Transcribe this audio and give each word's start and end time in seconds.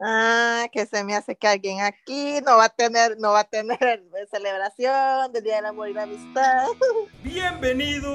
Ah, 0.00 0.68
que 0.70 0.86
se 0.86 1.02
me 1.02 1.16
hace 1.16 1.34
que 1.34 1.48
alguien 1.48 1.80
aquí 1.80 2.34
no 2.46 2.56
va 2.56 2.66
a 2.66 2.68
tener, 2.68 3.18
no 3.18 3.32
va 3.32 3.40
a 3.40 3.44
tener 3.44 4.04
celebración 4.30 5.32
del 5.32 5.42
Día 5.42 5.56
del 5.56 5.66
Amor 5.66 5.88
y 5.88 5.92
la 5.92 6.04
Amistad. 6.04 6.68
Bienvenidos 7.24 8.06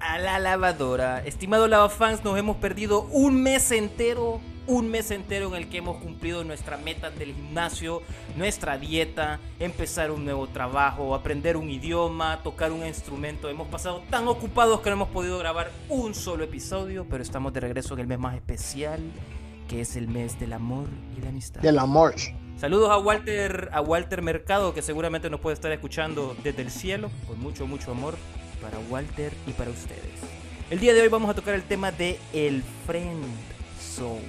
a 0.00 0.18
la 0.18 0.38
lavadora. 0.38 1.22
Estimado 1.26 1.68
lavafans, 1.68 2.24
nos 2.24 2.38
hemos 2.38 2.56
perdido 2.56 3.02
un 3.10 3.42
mes 3.42 3.70
entero, 3.72 4.40
un 4.66 4.90
mes 4.90 5.10
entero 5.10 5.48
en 5.48 5.54
el 5.54 5.68
que 5.68 5.76
hemos 5.78 5.98
cumplido 5.98 6.44
nuestra 6.44 6.78
meta 6.78 7.10
del 7.10 7.34
gimnasio, 7.34 8.00
nuestra 8.34 8.78
dieta, 8.78 9.38
empezar 9.58 10.10
un 10.10 10.24
nuevo 10.24 10.46
trabajo, 10.46 11.14
aprender 11.14 11.58
un 11.58 11.68
idioma, 11.68 12.42
tocar 12.42 12.72
un 12.72 12.86
instrumento. 12.86 13.50
Hemos 13.50 13.68
pasado 13.68 14.02
tan 14.08 14.26
ocupados 14.28 14.80
que 14.80 14.88
no 14.88 14.96
hemos 14.96 15.10
podido 15.10 15.38
grabar 15.38 15.70
un 15.90 16.14
solo 16.14 16.44
episodio, 16.44 17.06
pero 17.10 17.22
estamos 17.22 17.52
de 17.52 17.60
regreso 17.60 17.92
en 17.92 18.00
el 18.00 18.06
mes 18.06 18.18
más 18.18 18.34
especial 18.34 19.12
que 19.72 19.80
es 19.80 19.96
el 19.96 20.06
mes 20.06 20.38
del 20.38 20.52
amor 20.52 20.86
y 21.16 21.22
la 21.22 21.30
amistad. 21.30 21.62
Del 21.62 21.78
amor. 21.78 22.14
Saludos 22.58 22.90
a 22.90 22.98
Walter, 22.98 23.70
a 23.72 23.80
Walter 23.80 24.20
Mercado, 24.20 24.74
que 24.74 24.82
seguramente 24.82 25.30
nos 25.30 25.40
puede 25.40 25.54
estar 25.54 25.72
escuchando 25.72 26.36
desde 26.44 26.60
el 26.60 26.70
cielo, 26.70 27.10
con 27.26 27.40
mucho, 27.40 27.66
mucho 27.66 27.90
amor 27.90 28.14
para 28.60 28.78
Walter 28.90 29.32
y 29.46 29.52
para 29.52 29.70
ustedes. 29.70 30.20
El 30.68 30.78
día 30.78 30.92
de 30.92 31.00
hoy 31.00 31.08
vamos 31.08 31.30
a 31.30 31.34
tocar 31.34 31.54
el 31.54 31.62
tema 31.62 31.90
de 31.90 32.18
el 32.34 32.62
friend 32.86 33.24
zone. 33.80 34.20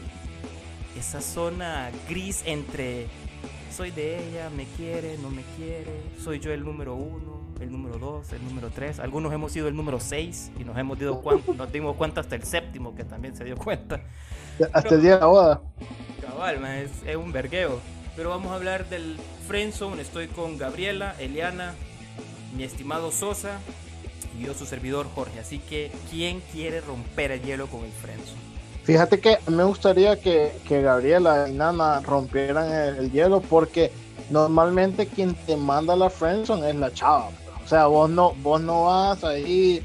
Esa 0.97 1.19
zona 1.19 1.91
gris 2.07 2.41
entre 2.45 3.07
soy 3.69 3.91
de 3.91 4.29
ella, 4.29 4.49
me 4.49 4.63
quiere, 4.77 5.17
no 5.17 5.29
me 5.29 5.41
quiere, 5.57 6.03
soy 6.23 6.39
yo 6.39 6.53
el 6.53 6.63
número 6.63 6.95
uno, 6.95 7.41
el 7.59 7.71
número 7.71 7.97
dos, 7.97 8.31
el 8.31 8.43
número 8.45 8.69
tres. 8.69 8.99
Algunos 8.99 9.33
hemos 9.33 9.51
sido 9.51 9.67
el 9.67 9.75
número 9.75 9.99
seis 9.99 10.51
y 10.57 10.63
nos 10.63 10.77
hemos 10.77 10.97
dado 10.99 11.21
cuenta, 11.21 11.51
nos 11.53 11.71
dimos 11.71 11.97
cuenta 11.97 12.21
hasta 12.21 12.35
el 12.35 12.43
séptimo 12.43 12.62
que 12.91 13.03
también 13.03 13.35
se 13.35 13.43
dio 13.43 13.57
cuenta. 13.57 14.01
Hasta 14.73 14.95
el 14.95 15.01
día 15.01 15.15
de 15.15 15.19
la 15.21 15.25
boda. 15.25 15.61
Cabal, 16.21 16.63
es, 16.65 16.91
es, 17.05 17.15
un 17.15 17.31
vergueo. 17.31 17.79
Pero 18.15 18.29
vamos 18.29 18.51
a 18.51 18.55
hablar 18.55 18.87
del 18.89 19.17
Friendzone. 19.47 20.01
Estoy 20.01 20.27
con 20.27 20.57
Gabriela, 20.57 21.15
Eliana, 21.19 21.73
mi 22.55 22.63
estimado 22.63 23.11
Sosa 23.11 23.59
y 24.37 24.45
yo, 24.45 24.53
su 24.53 24.65
servidor 24.65 25.07
Jorge. 25.15 25.39
Así 25.39 25.59
que, 25.59 25.91
¿quién 26.11 26.41
quiere 26.51 26.81
romper 26.81 27.31
el 27.31 27.41
hielo 27.41 27.67
con 27.67 27.83
el 27.83 27.91
Friendzone? 27.91 28.41
Fíjate 28.83 29.19
que 29.19 29.37
me 29.47 29.63
gustaría 29.63 30.19
que, 30.19 30.51
que 30.67 30.81
Gabriela 30.81 31.47
y 31.47 31.53
Nana 31.53 32.01
rompieran 32.01 32.71
el, 32.71 32.97
el, 32.97 33.11
hielo 33.11 33.39
porque 33.39 33.91
normalmente 34.29 35.07
quien 35.07 35.33
te 35.33 35.55
manda 35.55 35.95
la 35.95 36.09
Friendzone 36.09 36.69
es 36.69 36.75
la 36.75 36.93
chava. 36.93 37.29
O 37.63 37.67
sea, 37.67 37.85
vos 37.87 38.09
no, 38.09 38.33
vos 38.41 38.61
no 38.61 38.85
vas 38.85 39.23
ahí 39.23 39.81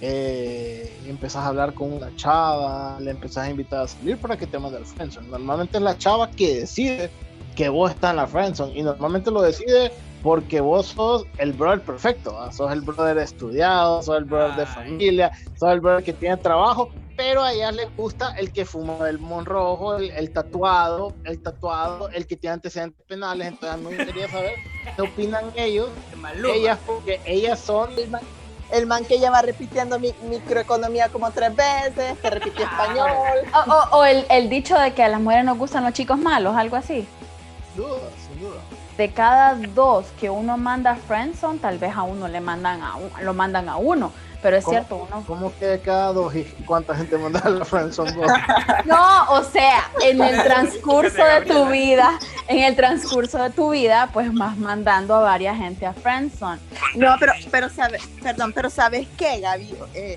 eh, 0.00 0.94
empezás 1.06 1.44
a 1.44 1.48
hablar 1.48 1.74
con 1.74 1.92
una 1.92 2.14
chava, 2.16 2.98
le 3.00 3.10
empezás 3.10 3.46
a 3.46 3.50
invitar 3.50 3.84
a 3.84 3.88
salir 3.88 4.18
para 4.18 4.36
que 4.36 4.46
te 4.46 4.58
mande 4.58 4.78
al 4.78 4.86
friendzone. 4.86 5.28
Normalmente 5.28 5.78
es 5.78 5.82
la 5.82 5.96
chava 5.96 6.30
que 6.30 6.60
decide 6.60 7.10
que 7.54 7.68
vos 7.68 7.90
estás 7.90 8.10
en 8.10 8.16
la 8.16 8.26
friendzone 8.26 8.72
y 8.74 8.82
normalmente 8.82 9.30
lo 9.30 9.42
decide 9.42 9.90
porque 10.22 10.60
vos 10.60 10.88
sos 10.88 11.24
el 11.38 11.52
brother 11.52 11.82
perfecto, 11.82 12.34
¿va? 12.34 12.50
sos 12.52 12.72
el 12.72 12.80
brother 12.80 13.18
estudiado, 13.18 14.02
sos 14.02 14.18
el 14.18 14.24
brother 14.24 14.50
Ay. 14.52 14.56
de 14.58 14.66
familia, 14.66 15.32
sos 15.58 15.70
el 15.70 15.80
brother 15.80 16.02
que 16.02 16.12
tiene 16.12 16.36
trabajo, 16.36 16.90
pero 17.16 17.42
a 17.42 17.52
ella 17.52 17.72
le 17.72 17.86
gusta 17.96 18.32
el 18.32 18.52
que 18.52 18.64
fuma 18.64 19.08
el 19.08 19.18
mon 19.18 19.46
rojo, 19.46 19.96
el, 19.96 20.10
el, 20.10 20.32
tatuado, 20.32 21.14
el 21.24 21.40
tatuado, 21.40 22.10
el 22.10 22.26
que 22.26 22.36
tiene 22.36 22.54
antecedentes 22.54 23.06
penales, 23.06 23.46
entonces 23.46 23.70
a 23.70 23.76
mí 23.76 23.84
me 23.84 23.96
gustaría 23.96 24.28
saber 24.28 24.54
qué 24.96 25.02
opinan 25.02 25.52
ellos, 25.54 25.90
ellas, 26.52 26.78
porque 26.84 27.20
ellas 27.24 27.60
son 27.60 27.90
el 28.70 28.86
man 28.86 29.04
que 29.04 29.18
lleva 29.18 29.42
repitiendo 29.42 29.98
mi, 29.98 30.14
microeconomía 30.28 31.08
como 31.08 31.30
tres 31.30 31.54
veces, 31.54 32.18
que 32.18 32.30
repitió 32.30 32.64
español. 32.64 33.10
O, 33.54 33.72
o, 33.72 33.98
o 33.98 34.04
el, 34.04 34.26
el, 34.28 34.48
dicho 34.48 34.78
de 34.78 34.92
que 34.94 35.02
a 35.02 35.08
las 35.08 35.20
mujeres 35.20 35.44
nos 35.44 35.58
gustan 35.58 35.84
los 35.84 35.92
chicos 35.92 36.18
malos, 36.18 36.56
algo 36.56 36.76
así. 36.76 37.06
Sin 37.74 37.84
duda, 37.84 37.98
sin 38.26 38.40
duda. 38.40 38.60
De 38.96 39.12
cada 39.12 39.54
dos 39.54 40.06
que 40.18 40.30
uno 40.30 40.56
manda 40.56 40.92
a 40.92 40.96
Friendzone, 40.96 41.58
tal 41.58 41.78
vez 41.78 41.94
a 41.94 42.02
uno 42.02 42.28
le 42.28 42.40
mandan 42.40 42.82
a 42.82 42.96
un, 42.96 43.10
lo 43.22 43.34
mandan 43.34 43.68
a 43.68 43.76
uno. 43.76 44.10
Pero 44.46 44.58
es 44.58 44.64
¿Cómo, 44.64 44.76
cierto, 44.76 45.08
uno. 45.10 45.24
¿Cómo 45.26 45.52
que 45.58 45.80
cada 45.84 46.12
dos 46.12 46.32
y 46.36 46.44
cuánta 46.64 46.94
gente 46.94 47.18
manda 47.18 47.40
a 47.40 47.50
la 47.50 47.64
Friendzone? 47.64 48.12
no, 48.84 49.30
o 49.30 49.42
sea, 49.42 49.90
en 50.04 50.22
el 50.22 50.40
transcurso 50.40 51.24
de 51.24 51.40
tu 51.40 51.66
vida, 51.66 52.16
en 52.46 52.62
el 52.62 52.76
transcurso 52.76 53.42
de 53.42 53.50
tu 53.50 53.70
vida, 53.70 54.08
pues 54.12 54.32
vas 54.32 54.56
mandando 54.56 55.16
a 55.16 55.20
varias 55.22 55.56
gente 55.56 55.84
a 55.84 55.92
Friendzone. 55.92 56.60
No, 56.94 57.16
pero, 57.18 57.32
pero 57.50 57.68
sabes, 57.68 58.06
perdón, 58.22 58.52
pero 58.52 58.70
¿sabes 58.70 59.08
qué, 59.16 59.40
Gaby? 59.40 59.74
Eh, 59.94 60.16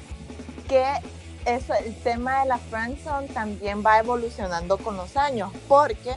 que 0.67 0.85
eso, 1.45 1.73
el 1.73 1.95
tema 1.95 2.41
de 2.41 2.49
la 2.49 2.59
friendzone 2.59 3.29
también 3.29 3.83
va 3.83 3.97
evolucionando 3.97 4.77
con 4.77 4.95
los 4.95 5.17
años, 5.17 5.51
porque 5.67 6.13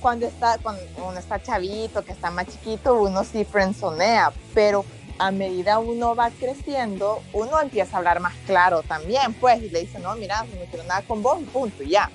cuando 0.00 0.24
está, 0.24 0.56
cuando 0.56 0.80
uno 1.06 1.18
está 1.18 1.38
chavito, 1.38 2.02
que 2.02 2.12
está 2.12 2.30
más 2.30 2.46
chiquito, 2.46 2.94
uno 2.94 3.24
sí 3.24 3.44
friendzonea, 3.44 4.32
pero 4.54 4.86
a 5.18 5.30
medida 5.30 5.78
uno 5.78 6.14
va 6.14 6.30
creciendo, 6.30 7.22
uno 7.32 7.60
empieza 7.60 7.96
a 7.96 7.98
hablar 7.98 8.20
más 8.20 8.34
claro 8.46 8.82
también, 8.82 9.34
pues, 9.34 9.62
y 9.62 9.70
le 9.70 9.80
dice, 9.80 9.98
no, 9.98 10.14
mira, 10.16 10.42
no 10.42 10.64
quiero 10.70 10.84
nada 10.84 11.02
con 11.02 11.22
vos, 11.22 11.40
y 11.40 11.44
punto, 11.44 11.82
y 11.82 11.90
ya. 11.90 12.10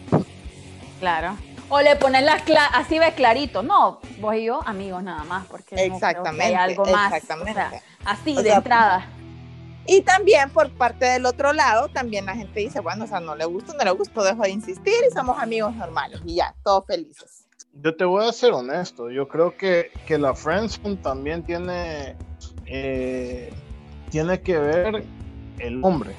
Claro. 0.99 1.37
O 1.69 1.81
le 1.81 1.95
ponen 1.97 2.25
las 2.25 2.43
así 2.73 2.97
ve 2.97 3.13
clarito, 3.13 3.61
no, 3.61 3.99
vos 4.19 4.35
y 4.35 4.45
yo, 4.45 4.61
amigos 4.65 5.03
nada 5.03 5.23
más, 5.25 5.45
porque 5.47 5.75
exactamente, 5.75 6.53
no 6.53 6.59
hay 6.61 6.69
algo 6.69 6.85
más. 6.85 7.13
Exactamente. 7.13 7.51
O 7.51 7.53
sea, 7.53 7.81
así, 8.05 8.37
O 8.37 8.41
de 8.41 8.49
sea, 8.49 8.57
entrada. 8.57 9.05
Y 9.85 10.01
también 10.01 10.49
por 10.49 10.69
parte 10.71 11.05
del 11.05 11.25
otro 11.25 11.53
lado, 11.53 11.87
también 11.87 12.25
la 12.25 12.35
gente 12.35 12.59
dice, 12.59 12.81
bueno, 12.81 13.05
o 13.05 13.07
sea, 13.07 13.21
no 13.21 13.35
le 13.35 13.45
gusta, 13.45 13.73
no 13.73 13.83
le 13.83 13.91
gusta, 13.91 14.23
dejo 14.23 14.43
de 14.43 14.49
insistir 14.49 14.95
y 15.09 15.13
somos 15.13 15.39
amigos 15.39 15.73
normales 15.75 16.19
y 16.25 16.35
ya, 16.35 16.53
todos 16.63 16.85
felices. 16.85 17.45
Yo 17.73 17.95
te 17.95 18.03
voy 18.03 18.27
a 18.27 18.33
ser 18.33 18.53
honesto, 18.53 19.09
yo 19.11 19.27
creo 19.27 19.55
que, 19.55 19.91
que 20.05 20.17
la 20.17 20.33
friendzone 20.33 20.97
también 20.97 21.43
tiene, 21.43 22.17
eh, 22.67 23.51
tiene 24.09 24.41
que 24.41 24.57
ver 24.57 25.05
el 25.59 25.83
hombre. 25.83 26.15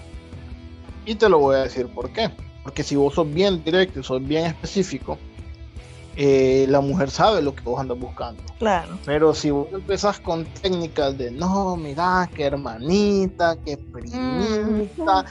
Y 1.06 1.14
te 1.14 1.28
lo 1.28 1.38
voy 1.38 1.56
a 1.56 1.60
decir 1.60 1.86
por 1.88 2.12
qué. 2.12 2.30
Porque 2.62 2.82
si 2.82 2.96
vos 2.96 3.14
sos 3.14 3.32
bien 3.32 3.62
directo 3.64 4.00
y 4.00 4.04
sos 4.04 4.22
bien 4.26 4.46
específico, 4.46 5.18
eh, 6.16 6.66
la 6.68 6.80
mujer 6.80 7.10
sabe 7.10 7.40
lo 7.40 7.54
que 7.54 7.62
vos 7.62 7.80
andas 7.80 7.98
buscando. 7.98 8.42
Claro. 8.58 8.98
Pero 9.06 9.32
si 9.34 9.50
vos 9.50 9.68
empezás 9.72 10.18
con 10.20 10.44
técnicas 10.44 11.16
de 11.16 11.30
no, 11.30 11.76
mira, 11.76 12.28
que 12.34 12.44
hermanita, 12.44 13.56
que 13.64 13.76
primita, 13.76 15.22
mm. 15.22 15.26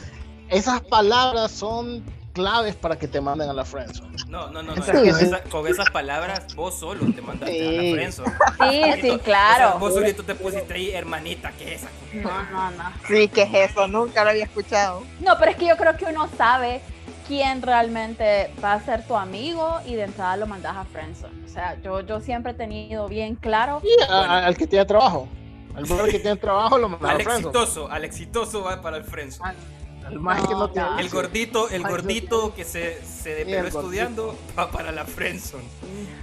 esas 0.49 0.81
palabras 0.81 1.51
son 1.51 2.03
claves 2.37 2.75
para 2.75 2.99
que 2.99 3.07
te 3.07 3.19
manden 3.19 3.49
a 3.49 3.53
la 3.53 3.65
friendzone. 3.65 4.15
No, 4.27 4.51
no, 4.51 4.61
no, 4.61 4.75
no. 4.75 4.83
Sí. 4.83 4.91
Con, 4.91 5.07
esa, 5.07 5.41
con, 5.43 5.67
esas 5.67 5.89
palabras 5.89 6.55
vos 6.55 6.77
solo 6.77 6.99
te 7.11 7.21
mandaste 7.21 7.57
sí. 7.57 7.67
a 7.67 7.71
la 7.71 7.91
friendzone. 7.93 8.31
Sí, 8.59 9.01
sí, 9.01 9.19
claro. 9.23 9.65
O 9.65 9.71
sea, 9.71 9.79
vos 9.79 9.93
solito 9.95 10.23
te 10.23 10.35
pusiste 10.35 10.73
ahí, 10.73 10.91
hermanita, 10.91 11.51
¿qué 11.57 11.73
es 11.73 11.81
esa? 11.81 11.89
No, 12.13 12.43
no, 12.51 12.71
no. 12.71 12.83
Sí, 13.07 13.27
¿qué 13.27 13.41
es 13.41 13.71
eso? 13.71 13.87
Nunca 13.87 14.23
lo 14.23 14.29
había 14.29 14.43
escuchado. 14.43 15.01
No, 15.19 15.35
pero 15.39 15.51
es 15.51 15.57
que 15.57 15.67
yo 15.67 15.77
creo 15.77 15.97
que 15.97 16.05
uno 16.05 16.29
sabe 16.37 16.81
quién 17.27 17.63
realmente 17.63 18.53
va 18.63 18.73
a 18.73 18.81
ser 18.81 19.05
tu 19.05 19.15
amigo 19.15 19.79
y 19.85 19.95
de 19.95 20.03
entrada 20.03 20.37
lo 20.37 20.45
mandas 20.45 20.77
a 20.77 20.85
friendzone. 20.85 21.45
O 21.45 21.49
sea, 21.49 21.81
yo, 21.81 22.01
yo 22.01 22.19
siempre 22.21 22.51
he 22.51 22.55
tenido 22.55 23.07
bien 23.07 23.35
claro. 23.35 23.81
Sí, 23.81 23.89
bueno. 23.97 24.31
al 24.31 24.55
que 24.55 24.67
tiene 24.67 24.85
trabajo. 24.85 25.27
Al 25.75 25.85
que 25.85 26.19
tiene 26.19 26.37
trabajo 26.37 26.77
lo 26.77 26.89
mandas 26.89 27.09
al 27.09 27.21
a 27.21 27.23
friendzone. 27.23 27.57
exitoso, 27.57 27.91
al 27.91 28.05
exitoso 28.05 28.63
va 28.63 28.79
para 28.81 28.97
el 28.97 29.03
friendzone. 29.03 29.76
El 30.09 30.19
más 30.19 30.41
no, 30.43 30.71
que 30.71 30.79
no. 30.79 30.99
El 30.99 31.09
gordito, 31.09 31.69
el 31.69 31.83
gordito 31.83 32.53
que 32.53 32.63
se, 32.63 33.03
se 33.03 33.35
depeló 33.35 33.67
estudiando 33.67 34.37
va 34.57 34.71
para 34.71 34.91
la 34.91 35.05
friendzone. 35.05 35.65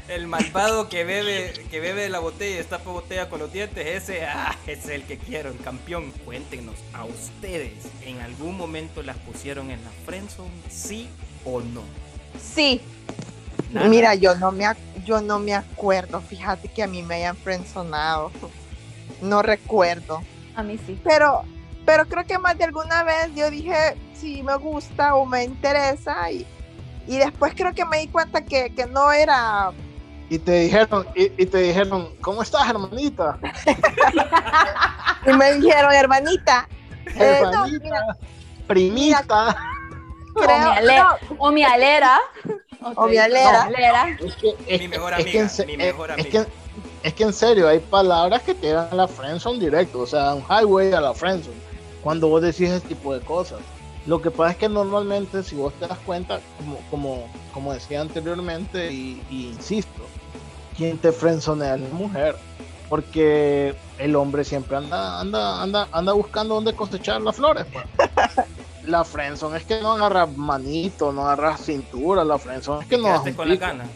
El 0.09 0.27
malvado 0.27 0.89
que 0.89 1.05
bebe, 1.05 1.53
que 1.71 1.81
bebe 1.81 2.03
de 2.03 2.09
la 2.09 2.19
botella 2.19 2.55
y 2.55 2.59
destapa 2.59 2.91
botella 2.91 3.29
con 3.29 3.41
los 3.41 3.53
dientes, 3.53 3.87
ese, 3.87 4.25
ah, 4.27 4.57
ese 4.67 4.81
es 4.81 4.89
el 4.91 5.03
que 5.05 5.19
quiero, 5.19 5.51
el 5.51 5.59
campeón. 5.59 6.13
Cuéntenos, 6.25 6.77
a 6.93 7.05
ustedes, 7.05 7.73
¿en 8.05 8.21
algún 8.21 8.57
momento 8.57 9.03
las 9.03 9.17
pusieron 9.19 9.71
en 9.71 9.83
la 9.85 9.91
friendzone? 10.05 10.51
¿Sí 10.71 11.09
o 11.45 11.61
no? 11.61 11.83
Sí. 12.41 12.81
Nada. 13.73 13.89
Mira, 13.89 14.15
yo 14.15 14.35
no 14.37 14.53
me 14.53 14.67
yo 15.05 15.21
no 15.21 15.39
me 15.39 15.55
acuerdo. 15.55 16.21
Fíjate 16.21 16.69
que 16.69 16.83
a 16.83 16.87
mí 16.87 17.03
me 17.03 17.17
hayan 17.17 17.37
frenzonado. 17.37 18.31
No 19.21 19.43
recuerdo. 19.43 20.23
A 20.57 20.63
mí 20.63 20.79
sí. 20.87 20.99
Pero 21.05 21.45
pero 21.85 22.07
creo 22.07 22.25
que 22.27 22.39
más 22.39 22.57
de 22.57 22.65
alguna 22.65 23.03
vez 23.03 23.35
yo 23.35 23.51
dije 23.51 23.97
si 24.15 24.37
sí, 24.37 24.43
me 24.43 24.57
gusta 24.57 25.15
o 25.15 25.27
me 25.27 25.45
interesa 25.45 26.31
y, 26.31 26.47
y 27.07 27.19
después 27.19 27.55
creo 27.55 27.75
que 27.75 27.85
me 27.85 27.99
di 27.99 28.09
cuenta 28.09 28.45
que, 28.45 28.75
que 28.75 28.87
no 28.87 29.13
era 29.13 29.73
y 30.31 30.39
te 30.39 30.61
dijeron 30.61 31.07
y, 31.15 31.25
y, 31.43 31.47
te 31.47 31.59
dijeron 31.59 32.09
cómo 32.21 32.43
estás 32.43 32.69
hermanita 32.69 33.39
y 35.27 35.33
me 35.33 35.55
dijeron 35.55 35.93
hermanita, 35.93 36.69
eh, 37.07 37.41
hermanita 37.43 37.59
no, 37.59 37.67
mira, 37.67 38.17
primita 38.67 39.57
mira, 40.35 40.81
creo, 40.81 41.37
o, 41.39 41.53
mi 41.53 41.63
alera, 41.63 42.19
no. 42.81 42.89
o 42.97 43.07
mi 43.07 43.19
alera. 43.19 43.63
O 43.63 43.69
mi 43.69 43.75
alera, 43.75 44.17
Es 44.21 44.35
que, 44.37 44.55
es, 44.67 44.81
mi 44.81 44.89
mejor 44.89 45.15
amiga, 45.15 45.43
es 45.45 45.57
que, 45.57 45.67
mi 45.67 45.77
mejor 45.77 46.11
amiga. 46.11 46.29
Es 46.29 46.47
que, 46.47 46.53
es 47.03 47.15
que 47.15 47.23
en 47.23 47.33
serio 47.33 47.69
hay 47.69 47.79
palabras 47.79 48.43
que 48.43 48.55
te 48.55 48.73
dan 48.73 48.89
a 48.91 48.95
la 48.95 49.09
friendzone 49.09 49.59
directo 49.59 50.01
o 50.01 50.07
sea 50.07 50.35
un 50.35 50.43
highway 50.43 50.93
a 50.93 51.01
la 51.01 51.15
friendzone 51.15 51.74
cuando 52.05 52.29
vos 52.29 52.41
decís 52.43 52.71
ese 52.71 52.87
tipo 52.87 53.13
de 53.15 53.21
cosas. 53.21 53.59
Lo 54.07 54.21
que 54.21 54.31
pasa 54.31 54.53
es 54.53 54.57
que 54.59 54.69
normalmente, 54.69 55.43
si 55.43 55.57
vos 55.57 55.73
te 55.81 55.89
das 55.89 55.99
cuenta, 56.05 56.39
como, 56.59 56.79
como, 56.91 57.27
como 57.55 57.73
decía 57.73 58.03
anteriormente, 58.03 58.93
y, 58.93 59.21
y 59.31 59.47
insisto, 59.49 60.07
quien 60.77 60.99
te 60.99 61.11
frenzonea 61.11 61.75
es 61.77 61.81
la 61.81 61.89
mujer. 61.89 62.37
Porque 62.91 63.75
el 63.99 64.15
hombre 64.15 64.45
siempre 64.45 64.77
anda, 64.77 65.19
anda, 65.19 65.63
anda, 65.63 65.89
anda 65.91 66.13
buscando 66.13 66.55
dónde 66.55 66.75
cosechar 66.75 67.21
las 67.23 67.35
flores. 67.37 67.65
Pues. 67.73 67.87
la 68.87 69.03
friendzone 69.05 69.57
es 69.57 69.65
que 69.65 69.81
no 69.81 69.93
agarra 69.93 70.27
manito, 70.27 71.11
no 71.11 71.23
agarra 71.27 71.57
cintura, 71.57 72.23
la 72.25 72.39
friendzone 72.39 72.83
es 72.83 72.89
que 72.89 72.99
no 72.99 73.05
Quedaste 73.05 73.35
con 73.35 73.49
las 73.49 73.59
ganas. 73.59 73.89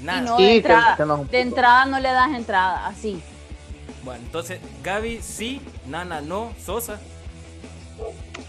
Nada. 0.00 0.20
Y 0.20 0.24
no 0.24 0.36
Sí, 0.36 0.42
de 0.44 0.48
que- 0.50 0.56
entrada. 0.58 0.96
que 0.96 1.04
nos- 1.04 1.30
De 1.30 1.40
entrada 1.40 1.84
no 1.86 1.98
le 1.98 2.08
das 2.12 2.30
entrada, 2.32 2.86
así. 2.86 3.20
Bueno, 4.04 4.22
entonces 4.24 4.60
Gaby 4.84 5.20
sí, 5.20 5.60
Nana 5.86 6.20
no, 6.20 6.52
Sosa. 6.64 7.00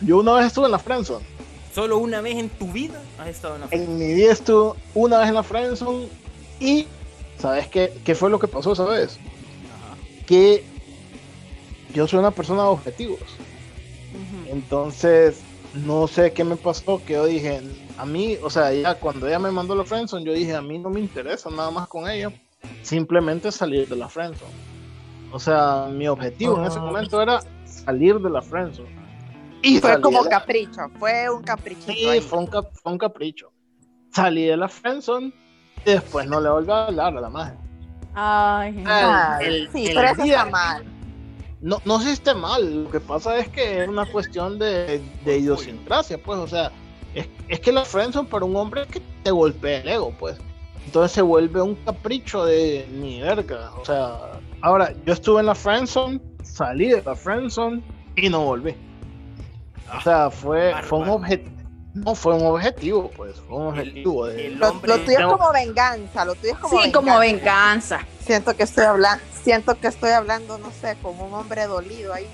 Yo 0.02 0.20
una 0.20 0.34
vez 0.34 0.48
estuve 0.48 0.66
en 0.66 0.72
la 0.72 0.80
friendzone. 0.80 1.26
Solo 1.74 1.98
una 1.98 2.22
vez 2.22 2.38
en 2.38 2.50
tu 2.50 2.68
vida 2.72 3.00
has 3.20 3.28
estado 3.28 3.56
en 3.56 3.62
la 3.62 3.68
En 3.72 3.98
mi 3.98 4.14
vida 4.14 4.32
estuve 4.32 4.74
una 4.96 5.20
vez 5.20 5.30
en 5.30 5.36
la 5.36 5.44
friendzone 5.44 6.08
y 6.60 6.88
¿sabes 7.38 7.68
qué, 7.68 7.94
qué 8.04 8.16
fue 8.16 8.30
lo 8.30 8.40
que 8.40 8.48
pasó 8.48 8.74
esa 8.74 8.86
vez? 8.86 9.18
Ajá. 9.18 9.96
Que 10.26 10.64
yo 11.94 12.08
soy 12.08 12.20
una 12.20 12.32
persona 12.32 12.64
de 12.64 12.70
objetivos. 12.70 13.20
Entonces, 14.48 15.42
no 15.86 16.08
sé 16.08 16.34
qué 16.34 16.44
me 16.44 16.56
pasó, 16.56 17.02
que 17.06 17.14
yo 17.14 17.26
dije, 17.26 17.62
a 17.98 18.06
mí, 18.06 18.38
o 18.42 18.50
sea, 18.50 18.74
ya 18.74 18.96
cuando 18.96 19.28
ella 19.28 19.40
me 19.40 19.52
mandó 19.52 19.76
la 19.76 19.84
friendzone, 19.86 20.26
yo 20.26 20.34
dije, 20.34 20.56
a 20.56 20.62
mí 20.62 20.80
no 20.80 20.90
me 20.90 21.00
interesa 21.00 21.50
nada 21.50 21.70
más 21.72 21.88
con 21.88 22.10
ella, 22.10 22.32
simplemente 22.82 23.52
salir 23.52 23.88
de 23.88 23.96
la 23.96 24.10
friendzone. 24.10 24.52
O 25.32 25.40
sea, 25.40 25.88
mi 25.92 26.08
objetivo 26.08 26.58
en 26.58 26.66
ese 26.66 26.80
Ah. 26.80 26.82
momento 26.82 27.22
era 27.22 27.42
salir 27.66 28.20
de 28.20 28.30
la 28.30 28.42
friendzone. 28.42 28.90
Y 29.62 29.80
Fue 29.80 29.92
salí 29.92 30.02
como 30.02 30.24
la- 30.24 30.30
capricho, 30.30 30.82
fue 31.00 31.30
un 31.30 31.44
caprichito. 31.44 31.92
Sí, 31.94 32.22
fue 32.22 32.40
un, 32.40 32.48
cap- 32.48 32.72
fue 32.82 32.92
un 32.94 32.98
capricho. 32.98 33.52
Salí 34.12 34.46
de 34.46 34.58
la 34.58 34.68
friendzone 34.70 35.34
y 35.86 35.92
después 35.92 36.28
no 36.28 36.40
le 36.40 36.50
volví 36.50 36.72
a 36.72 36.86
hablar 36.86 37.18
a 37.18 37.22
la 37.22 37.30
magia. 37.30 37.58
Ay, 38.16 38.84
el- 39.42 39.70
sí, 39.72 39.88
el 39.88 39.96
pero 39.96 40.08
eso 40.10 40.24
día- 40.24 40.38
está 40.38 40.46
mal. 40.50 40.84
No, 41.62 41.82
no 41.84 42.00
sé 42.00 42.06
si 42.08 42.12
esté 42.14 42.34
mal, 42.34 42.86
lo 42.86 42.90
que 42.90 43.02
pasa 43.02 43.38
es 43.38 43.50
que 43.50 43.84
es 43.84 43.88
una 43.90 44.06
cuestión 44.06 44.58
de, 44.58 45.02
de 45.26 45.38
idiosincrasia, 45.40 46.18
pues, 46.18 46.40
o 46.40 46.48
sea, 46.48 46.72
es, 47.14 47.28
es 47.50 47.60
que 47.60 47.74
la 47.74 47.84
friendzone 47.84 48.30
para 48.30 48.46
un 48.46 48.56
hombre 48.56 48.84
es 48.84 48.88
que 48.88 49.02
te 49.24 49.32
golpea 49.32 49.82
el 49.82 49.90
ego, 49.90 50.14
pues. 50.18 50.38
Entonces 50.86 51.12
se 51.12 51.22
vuelve 51.22 51.62
un 51.62 51.76
capricho 51.76 52.46
de 52.46 52.88
ni 52.94 53.22
verga, 53.22 53.72
o 53.76 53.84
sea, 53.84 54.40
ahora, 54.62 54.94
yo 55.06 55.12
estuve 55.12 55.42
en 55.42 55.48
la 55.48 55.56
friendzone, 55.56 56.22
salí 56.44 56.88
de 56.92 57.04
la 57.04 57.14
friendzone 57.14 57.82
y 58.16 58.30
no 58.30 58.46
volví. 58.46 58.74
O 59.98 60.02
sea, 60.02 60.30
fue, 60.30 60.74
fue 60.84 61.00
un 61.00 61.10
objetivo, 61.10 61.56
no 61.94 62.16
fue 62.16 62.36
un 62.36 62.46
objetivo, 62.46 63.12
pues, 63.16 63.36
fue 63.48 63.58
un 63.58 63.74
El- 63.76 63.80
objetivo 63.80 64.26
de... 64.28 64.48
el 64.48 64.60
Lo, 64.60 64.74
lo 64.84 65.00
tuyo 65.00 65.20
es 65.20 65.26
como 65.26 65.52
venganza, 65.52 66.26
lo 66.26 66.36
tuyo 66.36 66.54
es 66.54 66.60
como 66.60 66.82
sí, 66.82 66.92
como 66.92 67.18
venganza. 67.20 67.98
venganza. 67.98 68.08
Siento 68.26 68.56
que 68.56 68.64
estoy 68.64 68.86
hablando, 68.86 69.24
siento 69.44 69.76
que 69.80 69.88
estoy 69.88 70.12
hablando, 70.12 70.58
no 70.60 70.72
sé, 70.72 70.96
como 71.02 71.26
un 71.26 71.34
hombre 71.34 71.66
dolido 71.66 72.14
ahí. 72.14 72.28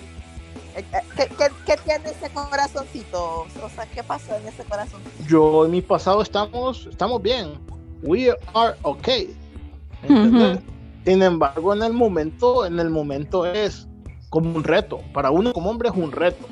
Eh, 0.76 0.84
eh, 0.92 1.02
¿Qué, 1.16 1.28
qué, 1.38 1.48
qué 1.66 1.78
tiene 1.86 2.10
ese 2.10 2.30
corazoncito? 2.34 3.46
O 3.64 3.70
sea, 3.74 3.86
¿qué 3.86 4.04
pasó 4.04 4.36
en 4.36 4.46
ese 4.48 4.64
corazón? 4.66 5.00
yo 5.26 5.66
y 5.66 5.70
mi 5.70 5.82
pasado 5.82 6.22
estamos, 6.22 6.88
estamos 6.92 7.22
bien. 7.22 7.58
We 8.04 8.30
are 8.54 8.76
okay. 8.82 9.34
Sin 11.06 11.22
embargo, 11.24 11.74
en 11.74 11.84
el 11.84 11.94
momento, 11.94 12.66
en 12.66 12.80
el 12.80 12.90
momento 12.90 13.46
es 13.46 13.88
como 14.30 14.54
un 14.56 14.64
reto. 14.64 15.00
Para 15.14 15.32
uno 15.32 15.54
como 15.54 15.70
hombre 15.70 15.90
es 15.90 15.96
un 15.96 16.12
reto. 16.12 16.46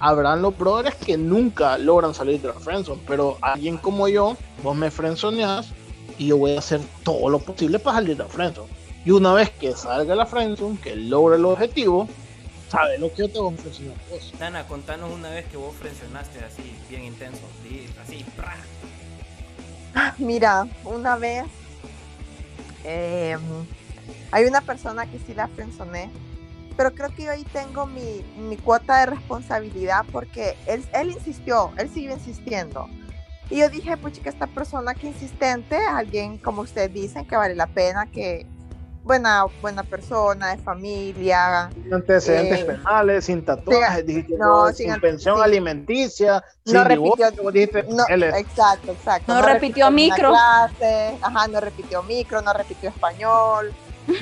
Habrán 0.00 0.42
los 0.42 0.56
brothers 0.56 0.96
que 0.96 1.16
nunca 1.16 1.76
logran 1.78 2.14
salir 2.14 2.40
de 2.40 2.48
la 2.48 2.54
friendzone, 2.54 3.02
pero 3.06 3.36
alguien 3.40 3.78
como 3.78 4.08
yo, 4.08 4.36
vos 4.62 4.76
me 4.76 4.90
friendzoneás 4.90 5.68
y 6.18 6.28
yo 6.28 6.36
voy 6.36 6.54
a 6.54 6.60
hacer 6.60 6.80
todo 7.02 7.28
lo 7.28 7.38
posible 7.38 7.78
para 7.78 7.96
salir 7.96 8.16
de 8.16 8.24
la 8.24 8.28
friendzone. 8.28 8.68
Y 9.04 9.10
una 9.10 9.32
vez 9.32 9.50
que 9.50 9.72
salga 9.72 10.14
la 10.14 10.26
friendzone, 10.26 10.78
que 10.78 10.94
logre 10.94 11.36
el 11.36 11.44
objetivo, 11.44 12.08
sabes 12.68 13.00
lo 13.00 13.12
que 13.12 13.22
yo 13.22 13.30
te 13.30 13.38
voy 13.38 13.52
a 13.52 13.54
ofrecer 13.54 13.92
vos. 14.10 14.32
Nana, 14.38 14.66
contanos 14.66 15.10
una 15.12 15.30
vez 15.30 15.46
que 15.46 15.56
vos 15.56 15.74
frencionaste 15.76 16.44
así, 16.44 16.76
bien 16.88 17.04
intenso. 17.04 17.42
sí, 17.62 17.86
así, 18.02 18.24
¡pra! 18.36 18.56
Mira, 20.18 20.66
una 20.84 21.16
vez 21.16 21.44
eh, 22.84 23.36
hay 24.30 24.44
una 24.44 24.60
persona 24.60 25.06
que 25.10 25.18
sí 25.18 25.34
la 25.34 25.48
frenzoné, 25.48 26.10
pero 26.78 26.94
creo 26.94 27.10
que 27.10 27.24
yo 27.24 27.32
ahí 27.32 27.44
tengo 27.52 27.86
mi, 27.86 28.22
mi 28.36 28.56
cuota 28.56 29.00
de 29.00 29.06
responsabilidad 29.06 30.04
porque 30.12 30.56
él, 30.66 30.86
él 30.92 31.10
insistió, 31.10 31.72
él 31.76 31.90
siguió 31.90 32.12
insistiendo. 32.12 32.86
Y 33.50 33.58
yo 33.58 33.68
dije, 33.68 33.96
pues 33.96 34.20
que 34.20 34.28
esta 34.28 34.46
persona 34.46 34.94
que 34.94 35.08
insistente, 35.08 35.76
alguien 35.76 36.38
como 36.38 36.62
ustedes 36.62 36.92
dicen, 36.94 37.26
que 37.26 37.36
vale 37.36 37.56
la 37.56 37.66
pena, 37.66 38.06
que 38.06 38.46
buena, 39.02 39.46
buena 39.60 39.82
persona, 39.82 40.54
de 40.54 40.58
familia, 40.58 41.68
Sin 41.82 41.94
antecedentes 41.94 42.60
Eh, 42.60 42.64
penales, 42.64 43.24
sin 43.24 43.44
tatuajes, 43.44 44.06
dijiste 44.06 44.34
no, 44.38 44.68
sin 44.68 44.92
sin, 44.92 45.00
pensión 45.00 45.36
sí. 45.38 45.42
alimenticia, 45.42 46.44
No 46.66 46.72
sin 46.82 46.88
divorcio, 46.88 47.26
repitió- 47.26 47.42
vos 47.42 47.52
dijiste, 47.52 47.84
No, 47.88 48.04
él 48.08 48.22
es- 48.22 48.36
exacto, 48.36 48.92
exacto. 48.92 49.34
No 49.34 49.42
repitió 49.42 49.86
una 49.86 49.94
micro. 49.96 50.28
clase, 50.30 51.18
ajá, 51.22 51.48
no 51.48 51.60
repitió 51.60 52.02
micro, 52.04 52.40
no 52.42 52.52
repitió 52.52 52.90
español, 52.90 53.72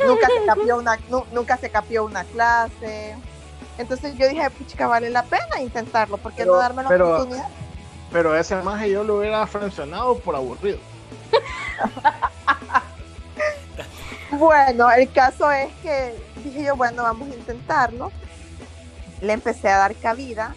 nunca 0.07 0.27
se 0.29 0.45
capió 0.47 0.77
una, 0.79 0.99
nu- 1.09 1.25
nunca 1.33 1.57
se 1.57 1.71
capió 1.71 2.05
una 2.05 2.25
clase. 2.25 3.17
Entonces 3.79 4.17
yo 4.17 4.29
dije, 4.29 4.49
puchica, 4.51 4.87
vale 4.87 5.11
la 5.11 5.23
pena 5.25 5.61
intentarlo, 5.61 6.17
¿por 6.19 6.33
qué 6.33 6.39
Pero- 6.43 6.53
no 6.55 6.59
darme 6.59 6.83
la 6.83 6.89
pero- 6.89 7.15
oportunidad? 7.15 7.49
pero 8.13 8.37
ese 8.37 8.57
maje 8.57 8.91
yo 8.91 9.05
lo 9.05 9.19
hubiera 9.19 9.47
frencionado 9.47 10.19
por 10.19 10.35
aburrido. 10.37 10.79
Bueno, 14.33 14.91
el 14.91 15.11
caso 15.13 15.51
es 15.51 15.73
que 15.83 16.15
dije 16.45 16.65
yo, 16.65 16.77
bueno, 16.77 17.05
vamos 17.05 17.31
a 17.31 17.35
intentarlo. 17.35 18.11
Le 19.21 19.33
empecé 19.33 19.69
a 19.69 19.79
dar 19.79 19.95
cabida 19.95 20.55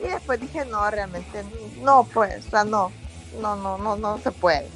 y 0.00 0.08
después 0.08 0.40
dije, 0.40 0.64
no, 0.66 0.88
realmente 0.90 1.42
no, 1.80 2.04
pues, 2.12 2.46
o 2.46 2.50
sea, 2.50 2.64
no, 2.64 2.90
no, 3.40 3.56
no, 3.56 3.78
no, 3.78 3.96
no 3.96 4.18
se 4.18 4.32
puede. 4.32 4.68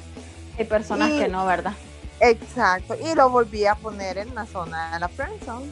Hay 0.57 0.65
personas 0.65 1.09
Y- 1.09 1.19
que 1.19 1.27
no, 1.27 1.45
¿verdad? 1.45 1.73
Exacto, 2.21 2.95
y 3.03 3.15
lo 3.15 3.29
volví 3.29 3.65
a 3.65 3.75
poner 3.75 4.17
en 4.19 4.33
la 4.35 4.45
zona 4.45 4.93
de 4.93 4.99
la 4.99 5.07
friendzone. 5.09 5.65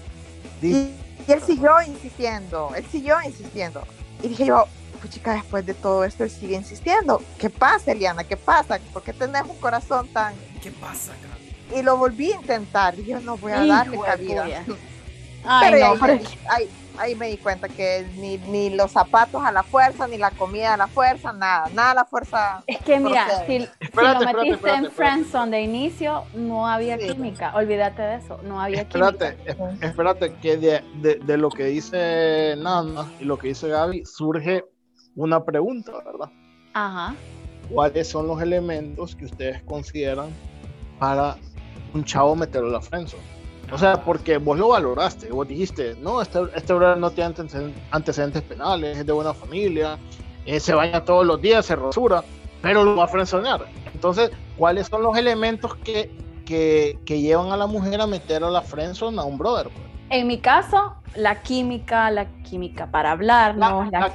Y, 0.61 0.71
y 0.75 0.95
él 1.27 1.41
siguió 1.41 1.81
insistiendo, 1.81 2.71
él 2.75 2.85
siguió 2.91 3.21
insistiendo. 3.23 3.83
Y 4.23 4.29
dije 4.29 4.47
yo, 4.47 4.65
pues 4.99 5.13
chica, 5.13 5.33
después 5.33 5.65
de 5.65 5.73
todo 5.75 6.03
esto 6.03 6.23
él 6.23 6.31
sigue 6.31 6.55
insistiendo. 6.55 7.21
¿Qué 7.37 7.49
pasa, 7.49 7.91
Eliana? 7.91 8.23
¿Qué 8.23 8.35
pasa? 8.35 8.79
¿Por 8.91 9.03
qué 9.03 9.13
tenés 9.13 9.43
un 9.43 9.57
corazón 9.59 10.07
tan...? 10.09 10.33
¿Qué 10.61 10.71
pasa, 10.71 11.13
acá? 11.13 11.77
Y 11.77 11.83
lo 11.83 11.97
volví 11.97 12.31
a 12.31 12.35
intentar. 12.37 12.95
Dije, 12.95 13.11
yo 13.11 13.19
no 13.21 13.37
voy 13.37 13.51
a 13.51 13.63
Hijo 13.63 13.73
darle 13.75 13.99
cabida. 13.99 14.45
Ay, 15.45 15.71
Pero 15.71 15.85
no, 15.85 15.91
ahí, 15.93 15.97
pero 16.01 16.13
me, 16.15 16.19
di- 16.19 16.39
ahí, 16.49 16.69
ahí 16.97 17.15
me 17.15 17.27
di 17.29 17.37
cuenta 17.37 17.67
que 17.69 18.05
ni, 18.17 18.37
ni 18.37 18.69
los 18.69 18.91
zapatos 18.91 19.43
a 19.45 19.51
la 19.51 19.63
fuerza, 19.63 20.07
ni 20.07 20.17
la 20.17 20.31
comida 20.31 20.73
a 20.73 20.77
la 20.77 20.87
fuerza, 20.87 21.31
nada, 21.33 21.69
nada 21.73 21.91
a 21.91 21.93
la 21.93 22.05
fuerza. 22.05 22.63
es 22.67 22.77
que 22.79 22.99
mira, 22.99 23.45
si, 23.45 23.59
si 23.59 23.67
Espérate, 23.79 23.79
lo 23.79 23.89
espérate, 23.91 24.25
metiste 24.25 24.53
espérate, 24.55 24.85
en 24.85 24.91
friendzone 24.91 25.51
de 25.57 25.61
inicio, 25.63 26.23
no 26.33 26.67
había 26.67 26.97
Sí. 26.97 27.07
química. 27.09 27.53
Olvídate 27.55 28.01
de 28.01 28.15
eso, 28.15 28.39
no 28.43 28.59
había 28.61 28.81
Espérate, 28.81 29.35
química. 29.37 29.71
es- 29.75 29.83
espérate, 29.83 30.33
que 30.41 30.57
de, 30.57 30.83
de- 31.01 31.15
de 31.15 31.37
lo 31.37 31.49
que 31.49 31.65
dice 31.65 32.55
Nana 32.57 33.05
y 33.19 33.25
lo 33.25 33.37
que 33.37 33.49
dice 33.49 33.67
Gaby, 33.69 34.03
surge 34.05 34.65
una 35.15 35.43
pregunta, 35.43 35.91
¿verdad? 36.05 36.29
Ajá. 36.73 37.15
¿Cuáles 37.71 38.07
son 38.09 38.27
los 38.27 38.41
elementos 38.41 39.15
que 39.15 39.25
ustedes 39.25 39.61
consideran 39.63 40.29
para 40.99 41.35
un 41.93 42.03
chavo 42.03 42.35
meterlo 42.35 42.69
a 42.69 42.73
la 42.73 42.81
friendzone? 42.81 43.23
O 43.71 43.77
sea, 43.77 44.03
porque 44.03 44.37
vos 44.37 44.57
lo 44.57 44.69
valoraste, 44.69 45.31
vos 45.31 45.47
dijiste, 45.47 45.95
no, 45.99 46.21
este, 46.21 46.39
este 46.55 46.73
brother 46.73 46.97
no 46.97 47.11
tiene 47.11 47.35
anteceden- 47.35 47.73
antecedentes 47.91 48.41
penales, 48.41 48.97
es 48.97 49.05
de 49.05 49.11
buena 49.13 49.33
familia, 49.33 49.97
eh, 50.45 50.59
se 50.59 50.73
baña 50.73 51.03
todos 51.05 51.25
los 51.25 51.39
días, 51.41 51.65
se 51.65 51.75
rasura, 51.75 52.23
pero 52.61 52.83
lo 52.83 52.95
va 52.95 53.03
a 53.03 53.07
frenzonear. 53.07 53.65
Entonces, 53.93 54.31
¿cuáles 54.57 54.87
son 54.87 55.03
los 55.03 55.15
elementos 55.17 55.75
que, 55.75 56.11
que, 56.45 56.97
que 57.05 57.21
llevan 57.21 57.51
a 57.51 57.57
la 57.57 57.67
mujer 57.67 58.01
a 58.01 58.07
meter 58.07 58.43
a 58.43 58.49
la 58.49 58.61
friendzone 58.61 59.19
a 59.19 59.23
un 59.23 59.37
brother? 59.37 59.69
pues? 59.69 59.85
En 60.09 60.25
mi 60.25 60.39
caso, 60.39 60.95
la 61.15 61.41
química, 61.43 62.09
la 62.09 62.25
química 62.41 62.89
para 62.89 63.11
hablar, 63.11 63.55
La- 63.55 63.69
no, 63.69 63.89
la- 63.91 63.99
la- 63.99 64.13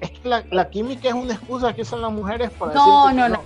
es 0.00 0.10
que 0.10 0.28
la, 0.28 0.70
química 0.70 1.08
es 1.08 1.14
una 1.14 1.34
excusa 1.34 1.72
que 1.72 1.82
usan 1.82 2.02
las 2.02 2.12
mujeres 2.12 2.50
para 2.50 2.72
No, 2.74 3.06
decirte 3.06 3.22
que 3.24 3.28
no, 3.30 3.36
No, 3.36 3.44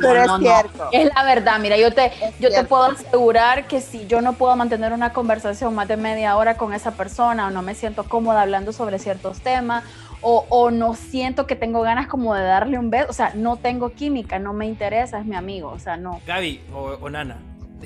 pero 0.00 0.20
es 0.20 0.26
no, 0.26 0.38
no. 0.38 0.44
cierto. 0.44 0.88
Es 0.92 1.10
la 1.14 1.22
verdad, 1.24 1.58
mira, 1.60 1.76
yo 1.76 1.92
te, 1.92 2.06
Es 2.06 2.38
yo 2.40 2.50
te 2.50 2.64
puedo 2.64 2.84
asegurar 2.84 3.66
que 3.66 3.80
si 3.80 4.06
yo 4.06 4.20
no 4.20 4.34
puedo 4.34 4.54
mantener 4.56 4.92
una 4.92 5.12
conversación 5.12 5.74
más 5.74 5.88
de 5.88 5.96
media 5.96 6.36
hora 6.36 6.56
con 6.56 6.72
esa 6.74 6.92
persona 6.92 7.46
o 7.46 7.50
no 7.50 7.62
me 7.62 7.74
siento 7.74 8.04
cómoda 8.04 8.42
hablando 8.42 8.72
sobre 8.72 8.98
ciertos 8.98 9.40
temas 9.40 9.84
o, 10.20 10.46
o 10.48 10.70
no 10.70 10.94
siento 10.94 11.46
que 11.46 11.54
tengo 11.56 11.82
ganas 11.82 12.06
como 12.06 12.34
de 12.34 12.42
darle 12.44 12.78
un 12.78 12.88
beso, 12.90 13.06
o 13.10 13.12
sea, 13.12 13.32
no 13.34 13.56
tengo 13.56 13.90
química, 13.90 14.38
no 14.38 14.52
me 14.54 14.66
interesa, 14.66 15.18
es 15.18 15.26
mi 15.26 15.36
amigo, 15.36 15.68
o 15.70 15.78
sea, 15.78 15.96
no. 15.96 16.20
Gaby 16.26 16.62
o, 16.72 16.96
o 17.00 17.10
Nana, 17.10 17.36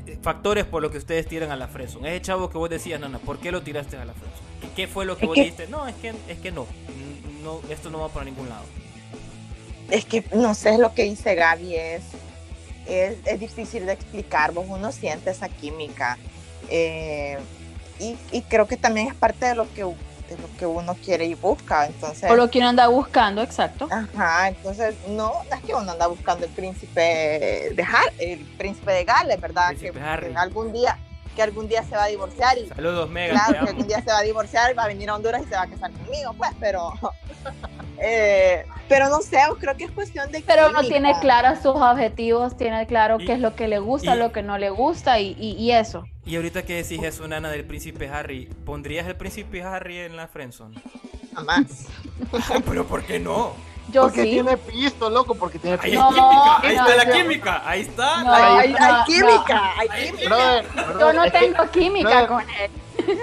eh, 0.07 0.19
factores 0.23 0.65
por 0.65 0.81
los 0.83 0.93
que 0.93 0.99
ustedes 0.99 1.27
tiran 1.27 1.51
a 1.51 1.57
la 1.57 1.67
friendzone. 1.67 2.11
Ese 2.11 2.23
chavo 2.23 2.49
que 2.49 2.57
vos 2.59 2.71
decías, 2.71 3.01
Nana, 3.01 3.19
¿por 3.19 3.39
qué 3.39 3.51
lo 3.51 3.63
tiraste 3.63 3.97
a 3.97 4.05
la 4.05 4.13
friendzone? 4.13 4.75
¿Qué, 4.77 4.87
fue 4.87 5.05
lo 5.05 5.17
que 5.17 5.25
Es 5.25 5.29
vos 5.29 5.35
que- 5.35 5.41
dijiste? 5.43 5.67
No, 5.69 5.87
es 5.89 5.95
que, 5.97 6.15
es 6.29 6.39
que 6.39 6.53
no. 6.53 6.67
No. 7.43 7.61
Esto 7.71 7.91
no 7.91 8.01
va 8.01 8.09
para 8.09 8.25
ningún 8.25 8.49
lado. 8.49 8.63
Es 9.91 10.05
que 10.05 10.25
no 10.35 10.55
sé 10.55 10.79
lo 10.79 10.95
que 10.95 11.05
dice 11.05 11.35
Gaby, 11.35 11.75
es, 11.77 12.03
es, 12.87 13.17
es 13.25 13.41
difícil 13.41 13.87
de 13.87 13.93
explicar, 13.93 14.53
vos 14.53 14.67
uno 14.69 14.93
siente 14.93 15.31
esa 15.31 15.49
química. 15.49 16.19
Eh, 16.69 17.39
y, 17.99 18.17
y, 18.31 18.43
creo 18.43 18.67
que 18.69 18.77
también 18.77 19.09
es 19.09 19.15
parte 19.15 19.47
de 19.47 19.55
lo 19.55 19.73
que 19.73 19.85
de 20.29 20.37
lo 20.37 20.49
que 20.59 20.67
uno 20.67 20.95
quiere 20.95 21.25
y 21.25 21.35
busca, 21.35 21.87
entonces... 21.87 22.31
O 22.31 22.37
lo 22.37 22.51
que 22.51 22.59
uno 22.59 22.69
anda 22.69 22.87
buscando, 22.89 23.43
exacto. 23.43 23.89
Ajá, 23.91 24.49
entonces 24.49 24.95
no, 25.09 25.33
no 25.51 25.57
es 25.57 25.63
que 25.63 25.75
uno 25.75 25.91
anda 25.91 26.07
buscando 26.07 26.45
el 26.45 26.53
príncipe 26.53 27.01
de 27.75 27.83
Har 27.83 28.13
el 28.19 28.41
príncipe 28.59 28.93
de 28.93 29.05
Gales, 29.05 29.41
¿verdad? 29.41 29.75
Que, 29.75 29.91
que, 29.91 30.37
algún 30.37 30.73
día 30.73 30.99
que 31.35 31.43
algún 31.43 31.69
día 31.69 31.85
se 31.85 31.95
va 31.95 32.05
a 32.05 32.09
divorciar 32.09 32.59
y 32.59 32.67
saludos 32.67 33.09
Mega 33.09 33.35
claro 33.35 33.65
que 33.65 33.71
algún 33.71 33.87
día 33.87 34.03
se 34.03 34.11
va 34.11 34.19
a 34.19 34.23
divorciar 34.23 34.73
y 34.73 34.75
va 34.75 34.83
a 34.83 34.89
venir 34.89 35.09
a 35.09 35.15
Honduras 35.15 35.41
y 35.41 35.45
se 35.45 35.55
va 35.55 35.63
a 35.63 35.67
casar 35.69 35.93
conmigo 35.93 36.35
pues 36.37 36.51
pero 36.59 36.93
eh, 37.99 38.67
pero 38.89 39.09
no 39.09 39.21
sé 39.21 39.39
creo 39.59 39.77
que 39.77 39.85
es 39.85 39.91
cuestión 39.91 40.31
de 40.33 40.43
pero 40.47 40.71
uno 40.71 40.81
tiene 40.83 41.19
claros 41.21 41.59
sus 41.59 41.77
objetivos 41.77 42.57
tiene 42.57 42.87
claro 42.87 43.19
y, 43.21 43.27
qué 43.27 43.33
es 43.33 43.41
lo 43.41 43.55
que 43.55 43.69
le 43.69 43.79
gusta 43.79 44.17
y, 44.17 44.19
lo 44.19 44.33
que 44.33 44.43
no 44.43 44.59
le 44.59 44.71
gusta 44.71 45.21
y, 45.21 45.37
y, 45.39 45.73
eso 45.73 46.05
y 46.25 46.37
ahorita 46.37 46.63
que 46.63 46.83
decís 46.83 47.03
eso 47.03 47.27
Nana 47.29 47.51
del 47.51 47.65
príncipe 47.65 48.09
Harry 48.09 48.47
pondrías 48.65 49.07
el 49.07 49.17
príncipe 49.17 49.63
Harry 49.63 49.99
en 49.99 50.17
la 50.17 50.29
friendzone 50.29 50.77
jamás 51.35 51.89
pero 52.67 52.87
por 52.87 53.05
qué 53.05 53.19
no 53.19 53.53
yo 53.91 54.03
porque 54.03 54.23
sí. 54.23 54.31
tiene 54.33 54.57
pisto, 54.59 55.09
loco, 55.09 55.35
porque 55.35 55.59
tiene 55.59 55.79
Ahí, 55.81 55.93
pisto. 55.93 56.11
no, 56.11 56.59
ahí 56.59 56.75
está 56.75 56.97
la 56.97 57.11
química, 57.11 57.63
ahí 57.65 57.81
está. 57.81 58.23
No, 58.23 58.35
hay, 58.35 58.75
hay, 58.79 59.05
química, 59.07 59.79
hay 59.79 59.89
química. 59.89 60.29
Brother, 60.29 60.67
brother, 60.75 60.99
Yo 61.01 61.13
no 61.15 61.31
tengo 61.31 61.71
química 61.71 62.09
brother, 62.09 62.29
con 62.29 62.41
él. 62.51 62.71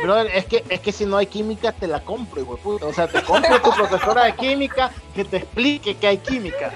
Brother, 0.04 0.28
es 0.36 0.46
que, 0.46 0.64
es 0.70 0.80
que 0.80 0.92
si 0.92 1.06
no 1.06 1.18
hay 1.18 1.28
química, 1.28 1.72
te 1.72 1.88
la 1.88 2.02
compro, 2.02 2.42
hijo 2.42 2.56
de 2.56 2.62
puta. 2.62 2.86
O 2.86 2.94
sea, 2.94 3.08
te 3.08 3.22
compro 3.24 3.62
tu 3.62 3.72
profesora 3.72 4.26
de 4.26 4.36
química 4.36 4.92
que 5.14 5.26
te 5.26 5.38
explique 5.38 5.96
que 5.96 6.08
hay 6.08 6.18
química. 6.18 6.72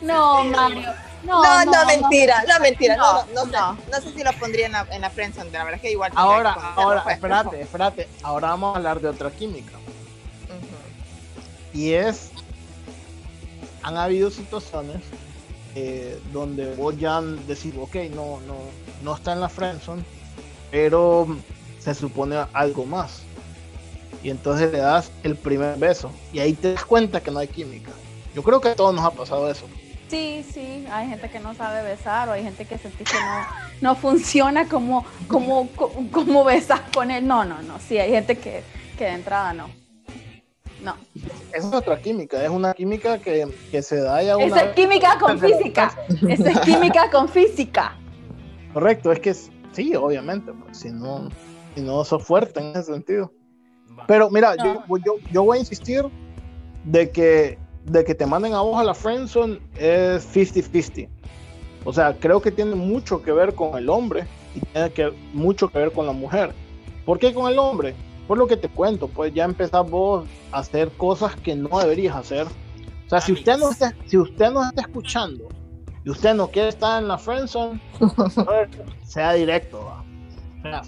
No, 0.00 0.44
Mario. 0.44 0.92
No, 1.24 1.40
no, 1.42 1.64
no, 1.64 1.86
mentira, 1.86 2.42
no, 2.48 2.58
mentira, 2.58 2.96
no, 2.96 3.24
no, 3.26 3.44
no, 3.44 3.76
sé, 3.76 3.90
no 3.92 4.00
sé 4.00 4.12
si 4.12 4.24
lo 4.24 4.32
pondría 4.32 4.66
en 4.66 4.72
la, 4.72 4.86
en 4.90 5.02
la 5.02 5.08
friendzone, 5.08 5.52
la 5.52 5.62
verdad 5.62 5.76
es 5.76 5.82
que 5.82 5.92
igual. 5.92 6.10
Ahora, 6.16 6.52
ahora, 6.74 7.04
espérate, 7.08 7.60
espérate, 7.60 8.08
ahora 8.24 8.48
vamos 8.48 8.74
a 8.74 8.78
hablar 8.78 9.00
de 9.00 9.08
otra 9.08 9.30
química. 9.30 9.78
Uh 9.78 11.74
-huh. 11.74 11.78
Y 11.78 11.92
es 11.92 12.32
han 13.82 13.96
habido 13.96 14.30
situaciones 14.30 14.96
eh, 15.74 16.20
donde 16.32 16.74
vos 16.74 16.96
ya 16.98 17.20
decís, 17.20 17.74
ok, 17.78 17.96
no, 18.14 18.40
no, 18.46 18.56
no 19.02 19.14
está 19.14 19.32
en 19.32 19.40
la 19.40 19.48
friendzone, 19.48 20.04
pero 20.70 21.26
se 21.82 21.94
supone 21.94 22.36
algo 22.52 22.84
más. 22.84 23.22
Y 24.22 24.30
entonces 24.30 24.70
le 24.70 24.78
das 24.78 25.10
el 25.24 25.34
primer 25.34 25.76
beso 25.78 26.12
y 26.32 26.38
ahí 26.38 26.52
te 26.52 26.74
das 26.74 26.84
cuenta 26.84 27.20
que 27.20 27.30
no 27.30 27.40
hay 27.40 27.48
química. 27.48 27.90
Yo 28.34 28.42
creo 28.42 28.60
que 28.60 28.68
a 28.68 28.76
todos 28.76 28.94
nos 28.94 29.04
ha 29.04 29.10
pasado 29.10 29.50
eso. 29.50 29.66
Sí, 30.08 30.44
sí, 30.48 30.86
hay 30.92 31.08
gente 31.08 31.30
que 31.30 31.40
no 31.40 31.54
sabe 31.54 31.82
besar 31.82 32.28
o 32.28 32.32
hay 32.32 32.44
gente 32.44 32.66
que 32.66 32.78
sentís 32.78 33.10
que 33.10 33.18
no, 33.18 33.46
no 33.80 33.96
funciona 33.96 34.68
como, 34.68 35.04
como, 35.26 35.68
como 36.12 36.44
besas 36.44 36.80
con 36.94 37.10
él. 37.10 37.26
No, 37.26 37.44
no, 37.44 37.62
no, 37.62 37.78
sí, 37.80 37.98
hay 37.98 38.10
gente 38.10 38.36
que, 38.36 38.62
que 38.96 39.04
de 39.04 39.12
entrada 39.12 39.54
no. 39.54 39.68
No. 40.84 40.96
Esa 41.52 41.68
es 41.68 41.74
otra 41.74 41.98
química, 42.00 42.44
es 42.44 42.50
una 42.50 42.74
química 42.74 43.18
que, 43.18 43.48
que 43.70 43.82
se 43.82 44.00
da 44.00 44.22
ya 44.22 44.36
una 44.36 44.46
Esa 44.46 44.64
es 44.64 44.74
química 44.74 45.18
con 45.18 45.38
física. 45.38 45.96
Esa 46.28 46.50
es 46.50 46.60
química 46.60 47.10
con 47.10 47.28
física. 47.28 47.96
Correcto, 48.72 49.12
es 49.12 49.20
que 49.20 49.34
sí, 49.72 49.94
obviamente, 49.96 50.52
si 50.72 50.90
no, 50.90 51.28
si 51.74 51.80
no 51.80 52.04
sos 52.04 52.22
fuerte 52.24 52.60
en 52.60 52.76
ese 52.76 52.92
sentido. 52.92 53.32
Pero 54.06 54.30
mira, 54.30 54.54
no. 54.56 54.64
yo, 54.64 54.96
yo, 55.04 55.14
yo 55.30 55.44
voy 55.44 55.58
a 55.58 55.60
insistir 55.60 56.04
de 56.84 57.10
que, 57.10 57.58
de 57.84 58.04
que 58.04 58.14
te 58.14 58.26
manden 58.26 58.54
a 58.54 58.60
vos 58.60 58.78
a 58.80 58.84
la 58.84 58.94
friendzone 58.94 59.60
es 59.76 60.34
50-50. 60.34 61.08
O 61.84 61.92
sea, 61.92 62.16
creo 62.18 62.40
que 62.40 62.50
tiene 62.50 62.74
mucho 62.74 63.22
que 63.22 63.32
ver 63.32 63.54
con 63.54 63.76
el 63.76 63.88
hombre 63.88 64.26
y 64.54 64.60
tiene 64.60 64.90
que, 64.92 65.12
mucho 65.32 65.68
que 65.68 65.78
ver 65.78 65.92
con 65.92 66.06
la 66.06 66.12
mujer. 66.12 66.52
¿Por 67.04 67.18
qué 67.18 67.34
con 67.34 67.50
el 67.50 67.58
hombre? 67.58 67.94
Por 68.28 68.38
lo 68.38 68.46
que 68.46 68.56
te 68.56 68.68
cuento, 68.68 69.08
pues 69.08 69.34
ya 69.34 69.44
empezás 69.44 69.88
vos 69.90 70.26
a 70.52 70.58
hacer 70.58 70.90
cosas 70.92 71.34
que 71.36 71.56
no 71.56 71.80
deberías 71.80 72.14
hacer. 72.14 72.46
O 73.06 73.08
sea, 73.08 73.20
si 73.20 73.32
usted 73.32 73.58
no 73.58 73.70
está, 73.70 73.94
si 74.06 74.16
usted 74.16 74.50
no 74.52 74.64
está 74.64 74.82
escuchando 74.82 75.48
y 76.04 76.10
usted 76.10 76.34
no 76.34 76.48
quiere 76.48 76.68
estar 76.68 77.02
en 77.02 77.08
la 77.08 77.18
friendzone, 77.18 77.80
sea 79.02 79.32
directo, 79.32 79.84
¿va? 79.84 80.01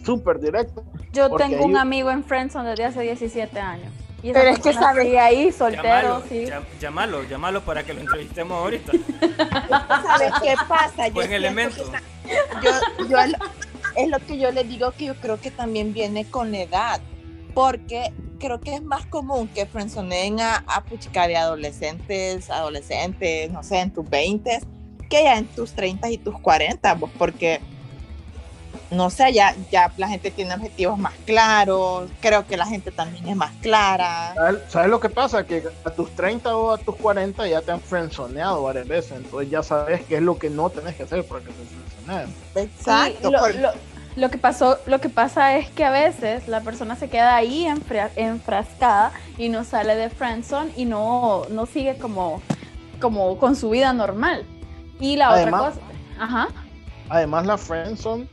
Súper 0.05 0.41
directo. 0.41 0.85
Yo 1.13 1.31
tengo 1.37 1.65
un 1.65 1.77
amigo 1.77 2.11
en 2.11 2.25
friendzone 2.25 2.71
desde 2.71 2.85
hace 2.85 3.03
17 3.03 3.59
años. 3.59 3.93
Y 4.23 4.33
Pero 4.33 4.49
es 4.49 4.59
que 4.59 4.73
sabe 4.73 5.19
ahí 5.19 5.53
soltero, 5.53 5.83
llámalo, 5.85 6.23
sí. 6.29 6.47
Llámalo, 6.81 7.25
llámalo 7.25 7.61
para 7.63 7.83
que 7.83 7.93
lo 7.93 8.01
entrevistemos 8.01 8.57
ahorita. 8.57 8.93
¿Sabes 10.03 10.33
qué 10.43 10.55
pasa? 10.67 11.11
Buen 11.11 11.29
yo 11.29 11.37
elemento. 11.37 11.85
Yo, 12.63 12.71
yo, 13.07 13.19
es 13.97 14.09
lo 14.09 14.19
que 14.21 14.39
yo 14.39 14.51
le 14.51 14.65
digo 14.65 14.93
que 14.93 15.07
yo 15.07 15.15
creo 15.17 15.39
que 15.39 15.51
también 15.51 15.93
viene 15.93 16.25
con 16.25 16.53
la 16.53 16.63
edad 16.63 17.01
porque 17.53 18.15
creo 18.39 18.61
que 18.61 18.77
es 18.77 18.83
más 18.83 19.05
común 19.07 19.47
que 19.49 19.67
frenzoneen 19.67 20.41
a, 20.41 20.65
a 20.67 20.83
puchica 20.85 21.29
de 21.29 21.37
adolescentes, 21.37 22.49
adolescentes, 22.49 23.51
no 23.51 23.63
sé, 23.63 23.81
en 23.81 23.93
tus 23.93 24.09
20 24.09 24.61
que 25.09 25.23
ya 25.23 25.39
en 25.39 25.47
tus 25.47 25.73
30 25.73 26.11
y 26.11 26.19
tus 26.19 26.39
40, 26.41 26.97
pues 26.97 27.13
porque 27.17 27.61
no 28.95 29.11
sé, 29.11 29.33
ya, 29.33 29.55
ya 29.71 29.93
la 29.97 30.09
gente 30.09 30.31
tiene 30.31 30.55
objetivos 30.55 30.99
más 30.99 31.13
claros, 31.27 32.11
creo 32.21 32.47
que 32.47 32.57
la 32.57 32.67
gente 32.67 32.91
también 32.91 33.29
es 33.29 33.37
más 33.37 33.53
clara. 33.61 34.35
¿Sabes 34.69 34.89
lo 34.89 35.01
que 35.01 35.09
pasa? 35.09 35.45
Que 35.45 35.65
a 35.85 35.91
tus 35.91 36.11
30 36.15 36.57
o 36.57 36.73
a 36.73 36.79
tus 36.79 36.97
40 36.97 37.47
ya 37.47 37.61
te 37.61 37.73
han 37.73 37.81
frenzoneado 37.81 38.63
varias 38.63 38.89
veces, 38.89 39.13
entonces 39.13 39.51
ya 39.51 39.63
sabes 39.63 40.05
qué 40.05 40.17
es 40.17 40.23
lo 40.23 40.39
que 40.39 40.51
no 40.51 40.71
tenés 40.71 40.95
que 40.95 41.05
hacer 41.05 41.25
para 41.25 41.41
que 41.41 41.53
te 41.53 41.65
frenzoneen. 41.65 42.35
Exacto. 42.55 43.29
Sí, 43.29 43.33
lo, 43.33 43.49
lo, 43.61 43.73
lo, 44.17 44.31
que 44.31 44.39
pasó, 44.39 44.79
lo 44.87 45.01
que 45.01 45.09
pasa 45.09 45.57
es 45.57 45.69
que 45.71 45.85
a 45.85 45.91
veces 45.91 46.49
la 46.49 46.61
persona 46.61 46.97
se 46.97 47.09
queda 47.09 47.35
ahí 47.35 47.67
enfra, 47.67 48.11
enfrascada 48.17 49.13
y 49.39 49.49
no 49.49 49.65
sale 49.65 49.97
de 49.97 50.11
friendzone 50.11 50.73
y 50.77 50.85
no, 50.85 51.43
no 51.51 51.67
sigue 51.67 51.99
como, 51.99 52.41
como 53.01 53.39
con 53.39 53.57
su 53.57 53.71
vida 53.71 53.93
normal. 53.93 54.47
Y 55.01 55.17
la 55.17 55.31
además, 55.31 55.61
otra 55.61 55.81
cosa, 55.81 56.25
ajá. 56.25 56.49
Además 57.09 57.47
la 57.47 57.59
friendzone 57.59 58.29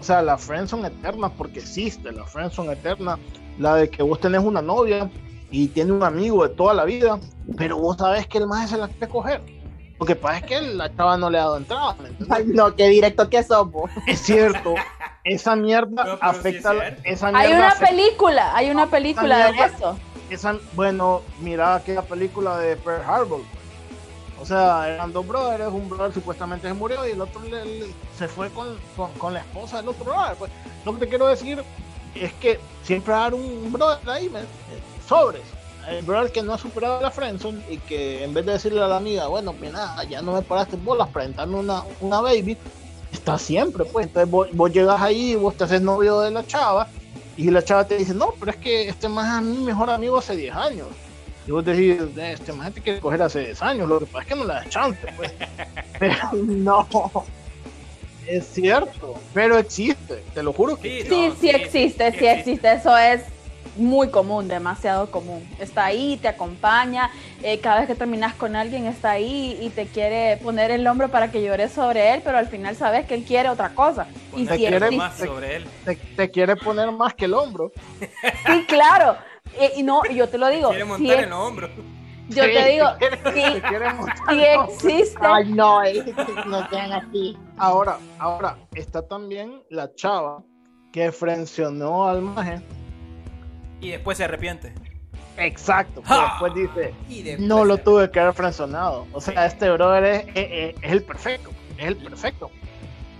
o 0.00 0.02
sea, 0.02 0.22
la 0.22 0.38
friendzone 0.38 0.88
eterna, 0.88 1.28
porque 1.28 1.60
existe 1.60 2.10
la 2.10 2.24
friendzone 2.24 2.72
eterna, 2.72 3.18
la 3.58 3.74
de 3.74 3.90
que 3.90 4.02
vos 4.02 4.18
tenés 4.18 4.42
una 4.42 4.62
novia 4.62 5.10
y 5.50 5.68
tiene 5.68 5.92
un 5.92 6.02
amigo 6.02 6.46
de 6.46 6.54
toda 6.54 6.72
la 6.72 6.84
vida, 6.84 7.18
pero 7.56 7.78
vos 7.78 7.98
sabés 7.98 8.26
que 8.26 8.38
el 8.38 8.46
más 8.46 8.70
se 8.70 8.78
la 8.78 8.88
quiere 8.88 9.08
coger. 9.08 9.42
Lo 9.98 10.06
que 10.06 10.16
pasa 10.16 10.38
es 10.38 10.44
que 10.44 10.60
la 10.62 10.94
chava 10.96 11.18
no 11.18 11.28
le 11.28 11.38
ha 11.38 11.42
dado 11.42 11.58
entrada. 11.58 11.94
Ay, 12.30 12.44
no, 12.46 12.74
qué 12.74 12.88
directo 12.88 13.28
que 13.28 13.42
somos. 13.42 13.90
Es 14.06 14.20
cierto. 14.20 14.74
Esa 15.24 15.54
mierda 15.54 16.04
no, 16.04 16.18
afecta. 16.22 16.72
Sí 16.72 17.02
esa 17.04 17.30
mierda 17.30 17.40
hay 17.40 17.52
una 17.52 17.68
afecta, 17.68 17.86
película, 17.88 18.56
hay 18.56 18.70
una 18.70 18.86
película 18.86 19.52
de 19.52 19.58
eso. 19.66 19.98
Esa, 20.30 20.56
bueno, 20.72 21.20
mira 21.40 21.74
aquella 21.74 22.00
película 22.00 22.56
de 22.56 22.76
Pearl 22.76 23.02
Harbor. 23.06 23.42
O 24.40 24.46
sea, 24.46 24.88
eran 24.88 25.12
dos 25.12 25.26
brothers, 25.26 25.66
un 25.66 25.88
brother 25.88 26.14
supuestamente 26.14 26.66
se 26.66 26.74
murió 26.74 27.06
y 27.06 27.12
el 27.12 27.20
otro 27.20 27.42
le, 27.42 27.86
se 28.16 28.26
fue 28.26 28.48
con, 28.50 28.78
con, 28.96 29.12
con, 29.12 29.34
la 29.34 29.40
esposa 29.40 29.78
del 29.78 29.88
otro 29.88 30.04
brother. 30.06 30.36
Pues, 30.38 30.50
lo 30.84 30.94
que 30.94 31.00
te 31.00 31.08
quiero 31.08 31.26
decir 31.26 31.62
es 32.14 32.32
que 32.34 32.58
siempre 32.82 33.12
hay 33.12 33.32
un 33.34 33.70
brother 33.70 34.08
ahí, 34.08 34.30
me, 34.30 34.40
sobres. 35.06 35.42
El 35.88 36.04
brother 36.04 36.32
que 36.32 36.42
no 36.42 36.54
ha 36.54 36.58
superado 36.58 37.00
la 37.00 37.10
friendzone 37.10 37.62
y 37.68 37.78
que 37.78 38.24
en 38.24 38.32
vez 38.32 38.46
de 38.46 38.52
decirle 38.52 38.82
a 38.82 38.86
la 38.86 38.96
amiga, 38.96 39.26
bueno, 39.26 39.52
mira, 39.52 40.02
ya 40.08 40.22
no 40.22 40.32
me 40.32 40.42
paraste 40.42 40.76
bolas 40.76 41.08
para 41.08 41.26
entrarme 41.26 41.56
una, 41.56 41.82
una 42.00 42.20
baby, 42.20 42.56
está 43.12 43.36
siempre, 43.38 43.84
pues. 43.84 44.06
Entonces 44.06 44.30
vos, 44.30 44.48
vos 44.52 44.72
llegas 44.72 45.00
ahí 45.02 45.32
y 45.32 45.34
vos 45.34 45.54
te 45.54 45.64
haces 45.64 45.82
novio 45.82 46.20
de 46.20 46.30
la 46.30 46.46
chava 46.46 46.88
y 47.36 47.50
la 47.50 47.62
chava 47.62 47.86
te 47.86 47.96
dice, 47.96 48.14
no, 48.14 48.32
pero 48.38 48.52
es 48.52 48.58
que 48.58 48.88
este 48.88 49.08
más 49.08 49.26
a 49.26 49.40
mi 49.40 49.58
mejor 49.58 49.90
amigo 49.90 50.18
hace 50.18 50.36
10 50.36 50.54
años. 50.54 50.88
Y 51.46 51.50
vos 51.50 51.64
decís, 51.64 51.96
este 52.16 52.52
más 52.52 52.72
te 52.72 52.80
quiere 52.80 53.00
coger 53.00 53.22
hace 53.22 53.40
10 53.40 53.62
años, 53.62 53.88
lo 53.88 53.98
que 53.98 54.06
pasa 54.06 54.22
es 54.22 54.28
que 54.28 54.34
no 54.34 54.44
le 54.44 54.54
das 54.54 54.68
chance, 54.68 55.00
pues. 55.16 55.32
Pero 55.98 56.16
no. 56.32 56.86
Es 58.26 58.46
cierto, 58.46 59.18
pero 59.34 59.58
existe, 59.58 60.22
te 60.32 60.42
lo 60.44 60.52
juro 60.52 60.76
que 60.76 61.02
sí, 61.02 61.08
sí, 61.08 61.26
no, 61.28 61.32
sí, 61.32 61.38
sí 61.40 61.48
existe, 61.48 62.12
sí, 62.12 62.18
sí 62.20 62.26
existe, 62.26 62.72
eso 62.72 62.96
es 62.96 63.22
muy 63.76 64.08
común, 64.08 64.46
demasiado 64.46 65.10
común. 65.10 65.48
Está 65.58 65.86
ahí, 65.86 66.16
te 66.16 66.28
acompaña, 66.28 67.10
eh, 67.42 67.58
cada 67.60 67.80
vez 67.80 67.88
que 67.88 67.94
terminas 67.94 68.34
con 68.34 68.56
alguien 68.56 68.86
está 68.86 69.12
ahí 69.12 69.58
y 69.60 69.70
te 69.70 69.86
quiere 69.86 70.36
poner 70.36 70.70
el 70.70 70.86
hombro 70.86 71.08
para 71.08 71.30
que 71.30 71.42
llores 71.42 71.72
sobre 71.72 72.14
él, 72.14 72.22
pero 72.24 72.38
al 72.38 72.46
final 72.46 72.76
sabes 72.76 73.06
que 73.06 73.14
él 73.14 73.24
quiere 73.24 73.48
otra 73.48 73.70
cosa. 73.70 74.06
Y 74.36 74.46
te 74.46 74.54
si 74.54 74.58
quiere 74.60 74.76
existe, 74.76 74.96
más 74.96 75.18
sobre 75.18 75.56
él. 75.56 75.66
Te, 75.84 75.96
te, 75.96 76.30
quiere 76.30 76.56
poner 76.56 76.92
más 76.92 77.14
que 77.14 77.24
el 77.24 77.34
hombro. 77.34 77.72
Sí, 78.00 78.64
claro. 78.68 79.16
Y, 79.58 79.80
y 79.80 79.82
no, 79.82 80.02
yo 80.04 80.28
te 80.28 80.38
lo 80.38 80.48
digo. 80.48 80.68
Quiere 80.70 80.84
montar 80.84 81.06
si 81.06 81.12
en 81.12 81.24
el 81.24 81.32
hombro. 81.32 81.68
Yo 82.28 82.44
Sí, 82.44 82.50
te 82.52 82.68
digo, 82.70 82.86
si, 83.34 84.34
si 84.34 84.42
existe, 84.44 85.18
Ay, 85.20 85.52
no, 85.52 85.82
eh, 85.82 86.04
no 86.46 86.68
sean 86.68 86.92
así. 86.92 87.36
Ahora, 87.58 87.98
ahora, 88.20 88.56
está 88.74 89.02
también 89.02 89.62
la 89.68 89.92
chava 89.96 90.42
que 90.92 91.10
frencionó 91.10 92.06
al 92.08 92.22
maje 92.22 92.60
Y 93.80 93.90
después 93.90 94.16
se 94.18 94.24
arrepiente. 94.24 94.72
Exacto. 95.38 96.02
¡Ja! 96.04 96.36
Pero 96.38 96.54
después 96.54 96.74
dice, 96.74 96.94
Y 97.08 97.22
después- 97.22 97.48
no 97.48 97.64
lo 97.64 97.78
tuve 97.78 98.10
que 98.12 98.20
haber 98.20 98.34
frencionado. 98.34 99.06
O 99.12 99.20
sea, 99.20 99.46
este 99.46 99.68
brother 99.70 100.04
es, 100.04 100.26
es- 100.34 100.74
es 100.82 100.92
el 100.92 101.02
perfecto. 101.02 101.50
Es 101.78 101.86
el 101.86 101.96
perfecto. 101.96 102.50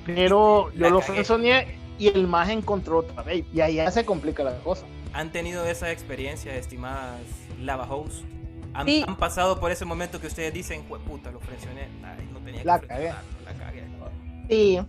Pero 0.07 0.71
La 0.75 0.89
yo 0.89 0.95
lo 0.95 1.01
cagué. 1.01 1.13
frenzoneé 1.15 1.79
y 1.99 2.09
el 2.09 2.27
más 2.27 2.49
encontró 2.49 2.99
otra 2.99 3.23
vez. 3.23 3.45
Y 3.53 3.61
ahí 3.61 3.75
ya 3.77 3.91
se 3.91 4.05
complica 4.05 4.43
la 4.45 4.57
cosa. 4.59 4.87
¿Han 5.13 5.33
tenido 5.33 5.65
esa 5.67 5.91
experiencia, 5.91 6.55
estimadas 6.55 7.21
Lava 7.61 7.85
Host? 7.91 8.25
¿Han, 8.75 8.87
Sí. 8.87 9.05
han 9.07 9.17
pasado 9.17 9.59
por 9.59 9.73
ese 9.73 9.85
momento 9.85 10.21
que 10.21 10.29
ustedes 10.29 10.53
dicen, 10.55 10.85
"Jue 10.89 11.01
puta, 11.01 11.31
lo 11.33 11.41
frencioné? 11.41 11.89
Ay, 12.05 12.29
no 12.33 12.39
tenía 12.41 12.61
que 12.61 12.67
La 12.67 12.75
La 12.75 12.81
cagué. 12.89 13.85
Sí, 14.49 14.81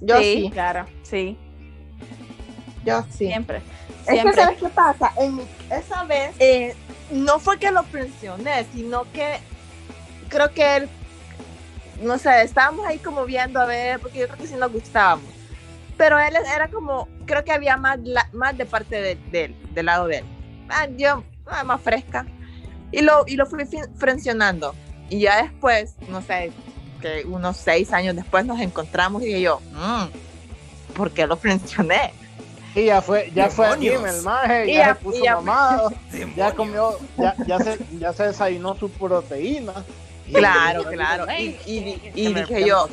yo 0.00 0.18
sí, 0.20 0.50
claro, 0.52 0.86
sí, 1.02 1.36
yo 2.84 3.02
sí. 3.10 3.26
siempre. 3.26 3.62
Es 4.06 4.22
que. 4.22 4.32
¿sabes 4.34 4.58
qué 4.58 4.68
pasa? 4.68 5.12
En 5.18 5.36
mi- 5.36 5.42
esa 5.70 6.04
vez, 6.04 6.34
eh, 6.38 6.74
no 7.10 7.38
fue 7.38 7.58
que 7.58 7.70
lo 7.70 7.82
presioné, 7.84 8.64
sino 8.74 9.10
que 9.12 9.38
creo 10.28 10.52
que 10.52 10.76
él, 10.76 10.88
no 12.02 12.18
sé, 12.18 12.42
estábamos 12.42 12.86
ahí 12.86 12.98
como 12.98 13.24
viendo 13.24 13.60
a 13.60 13.66
ver, 13.66 13.98
porque 14.00 14.18
yo 14.20 14.26
creo 14.26 14.38
que 14.38 14.46
sí 14.46 14.54
nos 14.56 14.72
gustábamos. 14.72 15.26
Pero 15.96 16.18
él 16.18 16.34
era 16.54 16.68
como, 16.68 17.08
creo 17.28 17.44
que 17.44 17.52
había 17.52 17.76
más, 17.76 18.00
la- 18.02 18.28
más 18.32 18.58
de 18.58 18.66
parte 18.66 19.00
de, 19.00 19.14
de 19.30 19.44
él, 19.44 19.56
del 19.72 19.86
lado 19.86 20.08
de 20.08 20.18
él. 20.18 20.24
Ah, 20.68 20.88
yo, 20.96 21.22
ah, 21.46 21.62
más 21.62 21.80
fresca. 21.80 22.26
Y 22.90 23.02
lo, 23.02 23.22
y 23.28 23.36
lo 23.36 23.46
fui 23.46 23.64
frencionando. 23.96 24.74
Y 25.10 25.20
ya 25.20 25.42
después, 25.42 25.94
no 26.08 26.20
sé, 26.22 26.50
que 27.00 27.24
unos 27.26 27.56
seis 27.56 27.92
años 27.92 28.16
después 28.16 28.44
nos 28.44 28.58
encontramos 28.60 29.22
y 29.22 29.26
dije 29.26 29.42
yo, 29.42 29.60
"Mm, 29.72 30.92
¿por 30.94 31.12
qué 31.12 31.26
lo 31.26 31.36
frencioné? 31.36 32.12
Y 32.74 32.86
ya 32.86 33.00
fue, 33.00 33.30
ya 33.34 33.48
fue 33.50 33.66
¡Demonios! 33.68 33.94
gym 34.02 34.06
el 34.06 34.22
maje, 34.22 34.70
Y 34.70 34.74
ya, 34.74 34.78
ya- 34.88 34.94
se 34.94 35.00
puso 35.00 35.24
ya- 35.24 35.34
mamado, 35.36 35.92
ya 36.36 36.54
comió, 36.54 36.98
ya, 37.16 37.34
ya 37.46 37.58
se, 37.60 37.78
ya 37.98 38.12
se 38.12 38.24
desayunó 38.24 38.74
su 38.76 38.90
proteína. 38.90 39.72
Claro, 40.32 40.82
y- 40.92 40.94
claro. 40.94 41.26
Y, 41.30 41.32
Ey, 41.32 41.60
y- 41.66 41.94
¿qué 41.98 42.12
y 42.14 42.28
me- 42.28 42.40
dije 42.42 42.66
yo? 42.66 42.88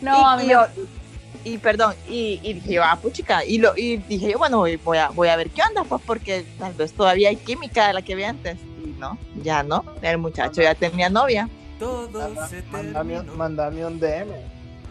No, 0.00 0.16
y, 0.18 0.24
a 0.24 0.36
mí 0.36 0.42
y 0.44 0.46
me- 0.46 0.52
yo- 0.52 0.66
y 1.54 1.58
perdón, 1.58 1.94
y, 2.08 2.40
y 2.42 2.54
dije 2.54 2.74
yo, 2.74 2.82
ah, 2.84 2.98
puchica, 3.00 3.44
y, 3.44 3.58
lo, 3.58 3.76
y 3.76 3.96
dije 3.98 4.32
yo, 4.32 4.38
bueno, 4.38 4.58
voy- 4.58 4.98
a, 4.98 5.08
voy 5.10 5.28
a 5.28 5.36
ver 5.36 5.50
qué 5.50 5.62
onda, 5.68 5.84
pues 5.84 6.02
porque 6.06 6.44
tal 6.58 6.72
vez 6.74 6.92
todavía 6.92 7.28
hay 7.30 7.36
química 7.36 7.86
de 7.88 7.94
la 7.94 8.02
que 8.02 8.14
vi 8.14 8.24
antes. 8.24 8.56
Y 8.84 8.90
no, 8.98 9.18
ya 9.42 9.62
no, 9.62 9.84
el 10.02 10.18
muchacho 10.18 10.62
ya 10.62 10.74
tenía 10.74 11.08
novia. 11.10 11.48
Todo 11.78 12.08
Manda- 12.20 12.48
se 12.48 12.62
Mándame, 12.70 13.14
terminó. 13.14 13.36
mándame 13.36 13.86
un 13.86 13.98
DM. 14.00 14.30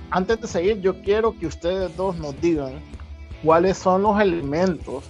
Antes 0.10 0.40
de 0.42 0.48
seguir, 0.48 0.80
yo 0.82 1.02
quiero 1.02 1.38
que 1.38 1.48
ustedes 1.48 1.96
dos 1.98 2.16
nos 2.18 2.40
digan 2.40 2.74
cuáles 3.44 3.78
son 3.78 4.04
los 4.04 4.20
elementos 4.22 5.04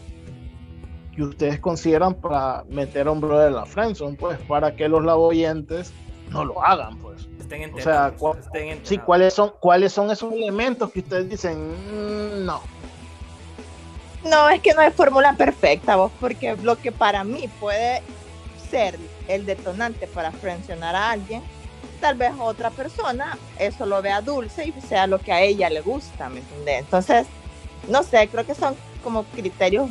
que 1.15 1.23
ustedes 1.23 1.59
consideran 1.59 2.13
para 2.15 2.63
meter 2.69 3.07
a 3.07 3.11
un 3.11 3.21
brother 3.21 3.47
en 3.49 3.55
la 3.55 3.65
friendzone, 3.65 4.15
pues, 4.17 4.37
para 4.47 4.75
que 4.75 4.87
los 4.87 5.03
laboyentes 5.03 5.91
no 6.31 6.45
lo 6.45 6.63
hagan, 6.63 6.97
pues. 6.97 7.27
Estén 7.49 7.61
O 7.73 7.79
sea, 7.81 8.07
enterados, 8.07 8.19
cua- 8.19 8.39
estén 8.39 8.81
Sí. 8.85 8.97
¿cuáles 8.97 9.33
son, 9.33 9.53
cuáles 9.61 9.93
son 9.93 10.11
esos 10.11 10.33
elementos 10.33 10.91
que 10.91 10.99
ustedes 10.99 11.29
dicen, 11.29 11.57
"Mm, 12.41 12.45
no? 12.45 12.61
No, 14.25 14.49
es 14.49 14.61
que 14.61 14.73
no 14.73 14.81
es 14.81 14.93
fórmula 14.93 15.33
perfecta, 15.33 15.95
vos, 15.95 16.11
porque 16.19 16.57
lo 16.61 16.75
que 16.77 16.91
para 16.91 17.23
mí 17.23 17.49
puede 17.61 18.01
ser 18.69 18.97
el 19.29 19.45
detonante 19.45 20.07
para 20.07 20.31
frencionar 20.33 20.93
a 20.95 21.11
alguien, 21.11 21.41
tal 22.01 22.15
vez 22.15 22.33
otra 22.37 22.69
persona 22.69 23.37
eso 23.57 23.85
lo 23.85 24.01
vea 24.01 24.19
dulce 24.21 24.65
y 24.67 24.81
sea 24.81 25.07
lo 25.07 25.19
que 25.19 25.31
a 25.31 25.39
ella 25.41 25.69
le 25.69 25.79
gusta, 25.81 26.27
¿me 26.29 26.39
entiendes? 26.39 26.79
Entonces, 26.81 27.27
no 27.87 28.03
sé, 28.03 28.27
creo 28.27 28.45
que 28.45 28.55
son 28.55 28.75
como 29.03 29.23
criterios 29.23 29.89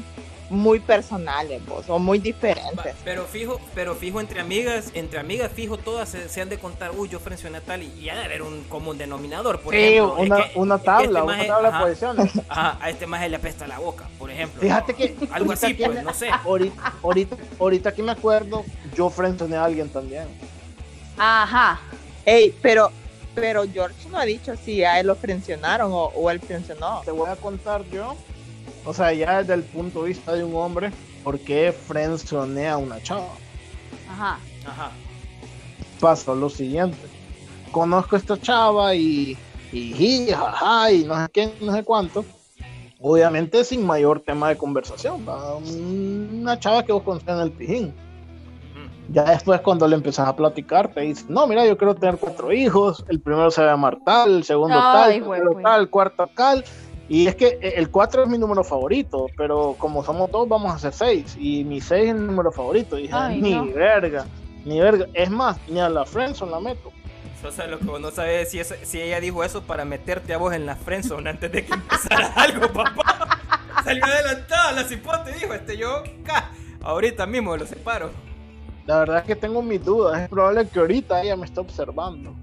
muy 0.49 0.79
personales, 0.81 1.65
vos, 1.67 1.85
o 1.89 1.99
muy 1.99 2.19
diferentes. 2.19 2.95
Pero 3.05 3.25
fijo, 3.25 3.61
pero 3.75 3.95
fijo 3.95 4.21
entre 4.21 4.41
amigas, 4.41 4.91
entre 4.95 5.19
amigas 5.19 5.51
fijo 5.53 5.77
todas 5.77 6.09
se, 6.09 6.29
se 6.29 6.41
han 6.41 6.49
de 6.49 6.59
contar, 6.59 6.93
uy, 6.97 7.09
yo 7.09 7.19
frencioné 7.19 7.59
a 7.59 7.61
tal 7.61 7.83
y, 7.83 7.87
y 7.99 8.09
ha 8.11 8.15
de 8.17 8.25
haber 8.25 8.43
un 8.43 8.63
común 8.65 8.97
denominador, 8.97 9.61
por 9.61 9.75
Sí, 9.75 9.81
ejemplo. 9.81 10.17
es 10.19 10.27
una, 10.27 10.37
que- 10.37 10.53
una 10.59 10.75
es 10.77 10.81
que 10.81 10.87
tabla, 10.87 11.05
este 11.07 11.23
una 11.23 11.25
maje- 11.37 11.47
tabla 11.49 11.69
ajá, 11.69 11.79
de 11.79 11.85
posiciones. 11.85 12.33
ajá, 12.49 12.79
a 12.81 12.91
este 12.91 13.07
más 13.07 13.29
le 13.29 13.37
apesta 13.37 13.67
la 13.67 13.79
boca, 13.81 14.09
por 14.19 14.31
ejemplo. 14.31 14.61
Fíjate 14.61 14.95
que 14.95 15.17
Algo 15.33 15.53
así, 15.53 15.75
pues, 15.75 15.91
que- 15.97 16.03
no 16.03 16.15
sé. 16.15 16.29
Ahorita, 16.31 16.93
ahorita, 17.03 17.37
ahorita 17.59 17.93
que 17.93 18.03
me 18.03 18.13
acuerdo, 18.13 18.65
yo 18.95 19.11
frencioné 19.11 19.57
a 19.57 19.65
alguien 19.65 19.89
también. 19.89 20.27
Ajá. 21.19 21.81
Ey, 22.25 22.55
pero, 22.63 22.91
pero 23.35 23.65
George 23.73 24.09
no 24.11 24.19
ha 24.19 24.25
dicho 24.25 24.55
si 24.57 24.85
a 24.85 25.01
él 25.01 25.07
lo 25.07 25.15
frencionaron 25.15 25.93
o, 25.93 26.05
o 26.15 26.31
él 26.31 26.41
frencionó. 26.41 27.03
Te 27.05 27.11
voy 27.11 27.29
a 27.31 27.37
contar 27.37 27.83
yo, 27.91 28.17
o 28.87 28.95
sea, 28.95 29.13
ya 29.13 29.41
desde 29.41 29.55
el 29.55 29.65
punto 29.65 30.03
de 30.03 30.09
vista 30.09 30.33
de 30.35 30.45
un 30.45 30.55
hombre, 30.55 30.93
por 31.25 31.39
qué 31.41 31.73
frencioné 31.73 32.69
a 32.69 32.77
una 32.77 33.03
chava. 33.03 33.35
Ajá. 34.09 34.39
Ajá. 34.65 34.91
Pasó 36.01 36.35
lo 36.35 36.49
siguiente. 36.49 36.99
Conozco 37.73 38.17
a 38.17 38.19
esta 38.19 38.41
chava 38.41 38.95
y, 38.95 39.37
y, 39.73 39.79
y, 40.03 40.31
jaja, 40.31 40.93
y 40.93 41.05
no 41.05 41.21
sé 41.21 41.31
qué, 41.33 41.53
no 41.61 41.73
sé 41.73 41.83
cuánto. 41.83 42.25
Obviamente 43.01 43.65
sin 43.65 43.85
mayor 43.85 44.21
tema 44.21 44.49
de 44.49 44.57
conversación. 44.57 45.27
¿va? 45.29 45.57
Una 45.57 46.59
chava 46.59 46.85
que 46.85 46.93
vos 46.93 47.03
conoces 47.03 47.29
en 47.29 47.41
el 47.41 47.51
pijín. 47.51 47.95
Ya 49.09 49.25
después 49.25 49.61
cuando 49.61 49.87
le 49.87 49.95
empezás 49.95 50.27
a 50.29 50.35
platicar, 50.35 50.93
te 50.93 51.03
dice, 51.03 51.25
no, 51.29 51.47
mira, 51.47 51.65
yo 51.65 51.77
quiero 51.77 51.95
tener 51.95 52.19
cuatro 52.19 52.53
hijos, 52.53 53.05
el 53.09 53.21
primero 53.21 53.51
se 53.53 53.63
va 53.63 53.69
a 53.69 53.71
llamar 53.73 53.99
tal, 54.05 54.39
el 54.39 54.45
segundo 54.45 54.77
tal, 54.77 55.11
Ay, 55.11 55.19
el 55.19 55.25
güey, 55.25 55.41
tercero 55.41 55.63
tal, 55.63 55.81
el 55.81 55.91
cuarto 55.91 56.29
tal. 56.35 56.65
Y 57.09 57.27
es 57.29 57.37
que 57.37 57.59
eh, 57.63 57.75
el 57.77 57.91
4 57.91 58.25
es 58.25 58.29
mi 58.29 58.37
número 58.39 58.65
favorito, 58.65 59.27
pero 59.37 59.77
como 59.79 60.03
somos 60.05 60.31
dos, 60.31 60.49
vamos 60.49 60.73
a 60.73 60.75
hacer 60.77 60.93
6. 60.93 61.37
Y 61.41 61.65
mi 61.65 61.81
6 61.81 62.05
es 62.05 62.11
el 62.11 62.27
número 62.27 62.51
favorito. 62.53 62.99
Y 62.99 63.03
dije, 63.03 63.15
Ay, 63.15 63.41
ni 63.41 63.55
no. 63.55 63.67
verga, 63.67 64.27
ni 64.65 64.81
verga. 64.81 65.07
Es 65.15 65.31
más, 65.31 65.57
ni 65.69 65.79
a 65.81 65.89
la 65.89 66.05
Friendson 66.05 66.51
la 66.51 66.59
meto. 66.61 66.93
O 67.47 67.51
sea, 67.53 67.67
lo 67.69 67.79
que 67.79 67.85
vos 67.85 68.01
no 68.01 68.11
sabes 68.11 68.51
si, 68.51 68.59
es- 68.59 68.75
si 68.83 69.01
ella 69.01 69.21
dijo 69.21 69.45
eso 69.45 69.63
para 69.63 69.85
meterte 69.85 70.35
a 70.35 70.39
vos 70.39 70.53
en 70.53 70.67
la 70.67 70.75
friendzone 70.75 71.31
antes 71.31 71.53
de 71.53 71.65
que 71.65 71.75
empezara 71.75 72.33
algo, 72.37 72.67
papá. 72.73 73.39
Salió 73.85 74.05
adelantada 74.05 74.73
la 74.73 74.83
cipote 74.85 75.31
y 75.31 75.35
dijo, 75.41 75.55
este 75.55 75.77
yo, 75.77 76.03
ca, 76.25 76.51
ahorita 76.83 77.25
mismo 77.27 77.57
lo 77.57 77.65
separo. 77.67 78.11
La 78.87 78.99
verdad 78.99 79.19
es 79.19 79.25
que 79.25 79.37
tengo 79.37 79.63
mis 79.63 79.85
dudas. 79.85 80.21
Es 80.23 80.29
probable 80.29 80.67
que 80.69 80.79
ahorita 80.81 81.23
ella 81.23 81.37
me 81.37 81.45
esté 81.45 81.61
observando. 81.61 82.35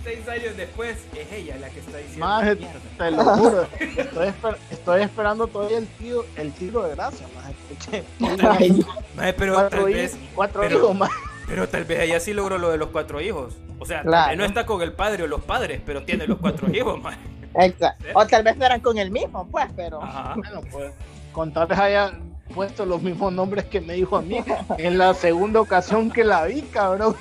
Seis 0.03 0.27
años 0.29 0.57
después 0.57 0.97
es 1.15 1.33
ella 1.33 1.57
la 1.61 1.69
que 1.69 1.81
está 1.81 1.99
diciendo 1.99 2.27
Maje, 2.27 2.57
mierda. 2.57 2.81
te 2.99 3.11
lo 3.11 3.25
juro. 3.37 3.63
Estoy, 3.79 4.29
esper- 4.29 4.57
estoy 4.71 5.03
esperando 5.03 5.47
todavía 5.47 5.79
el 5.79 5.87
tiro, 5.89 6.25
el 6.37 6.53
tiro 6.53 6.83
de 6.83 6.95
gracia, 6.95 7.27
maje, 7.35 7.55
porque 7.69 8.05
Maje, 9.17 9.33
pero 9.35 9.55
cuatro, 9.55 9.81
tal 9.83 9.91
hijos, 9.91 10.03
vez, 10.03 10.17
cuatro 10.35 10.61
pero- 10.63 10.79
hijos, 10.79 10.97
maje. 10.97 11.13
pero 11.47 11.69
tal 11.69 11.85
vez 11.85 12.01
ella 12.01 12.19
sí 12.21 12.33
logró 12.33 12.57
lo 12.59 12.71
de 12.71 12.79
los 12.79 12.89
cuatro 12.89 13.21
hijos. 13.21 13.55
O 13.79 13.87
sea, 13.87 14.03
Claro. 14.03 14.37
no 14.37 14.45
está 14.45 14.65
con 14.67 14.83
el 14.83 14.93
padre 14.93 15.23
o 15.25 15.27
los 15.27 15.43
padres, 15.43 15.81
pero 15.85 16.03
tiene 16.05 16.27
los 16.27 16.39
cuatro 16.39 16.69
hijos, 16.75 17.01
maje. 17.01 17.19
exacto. 17.57 18.05
O 18.15 18.27
tal 18.27 18.43
vez 18.43 18.57
no 18.57 18.65
eran 18.67 18.81
con 18.81 18.97
el 18.99 19.11
mismo, 19.11 19.47
pues, 19.51 19.67
pero. 19.77 20.03
Ajá. 20.03 20.35
Bueno, 20.37 20.61
pues 20.71 20.93
contarles 21.33 21.79
haya 21.79 22.13
puesto 22.55 22.85
los 22.85 23.03
mismos 23.03 23.33
nombres 23.33 23.65
que 23.65 23.81
me 23.81 23.95
dijo 23.95 24.17
a 24.17 24.23
mí 24.23 24.43
en 24.79 24.99
la 24.99 25.15
segunda 25.15 25.61
ocasión 25.61 26.11
que 26.11 26.25
la 26.25 26.45
vi, 26.45 26.63
cabrón. 26.63 27.17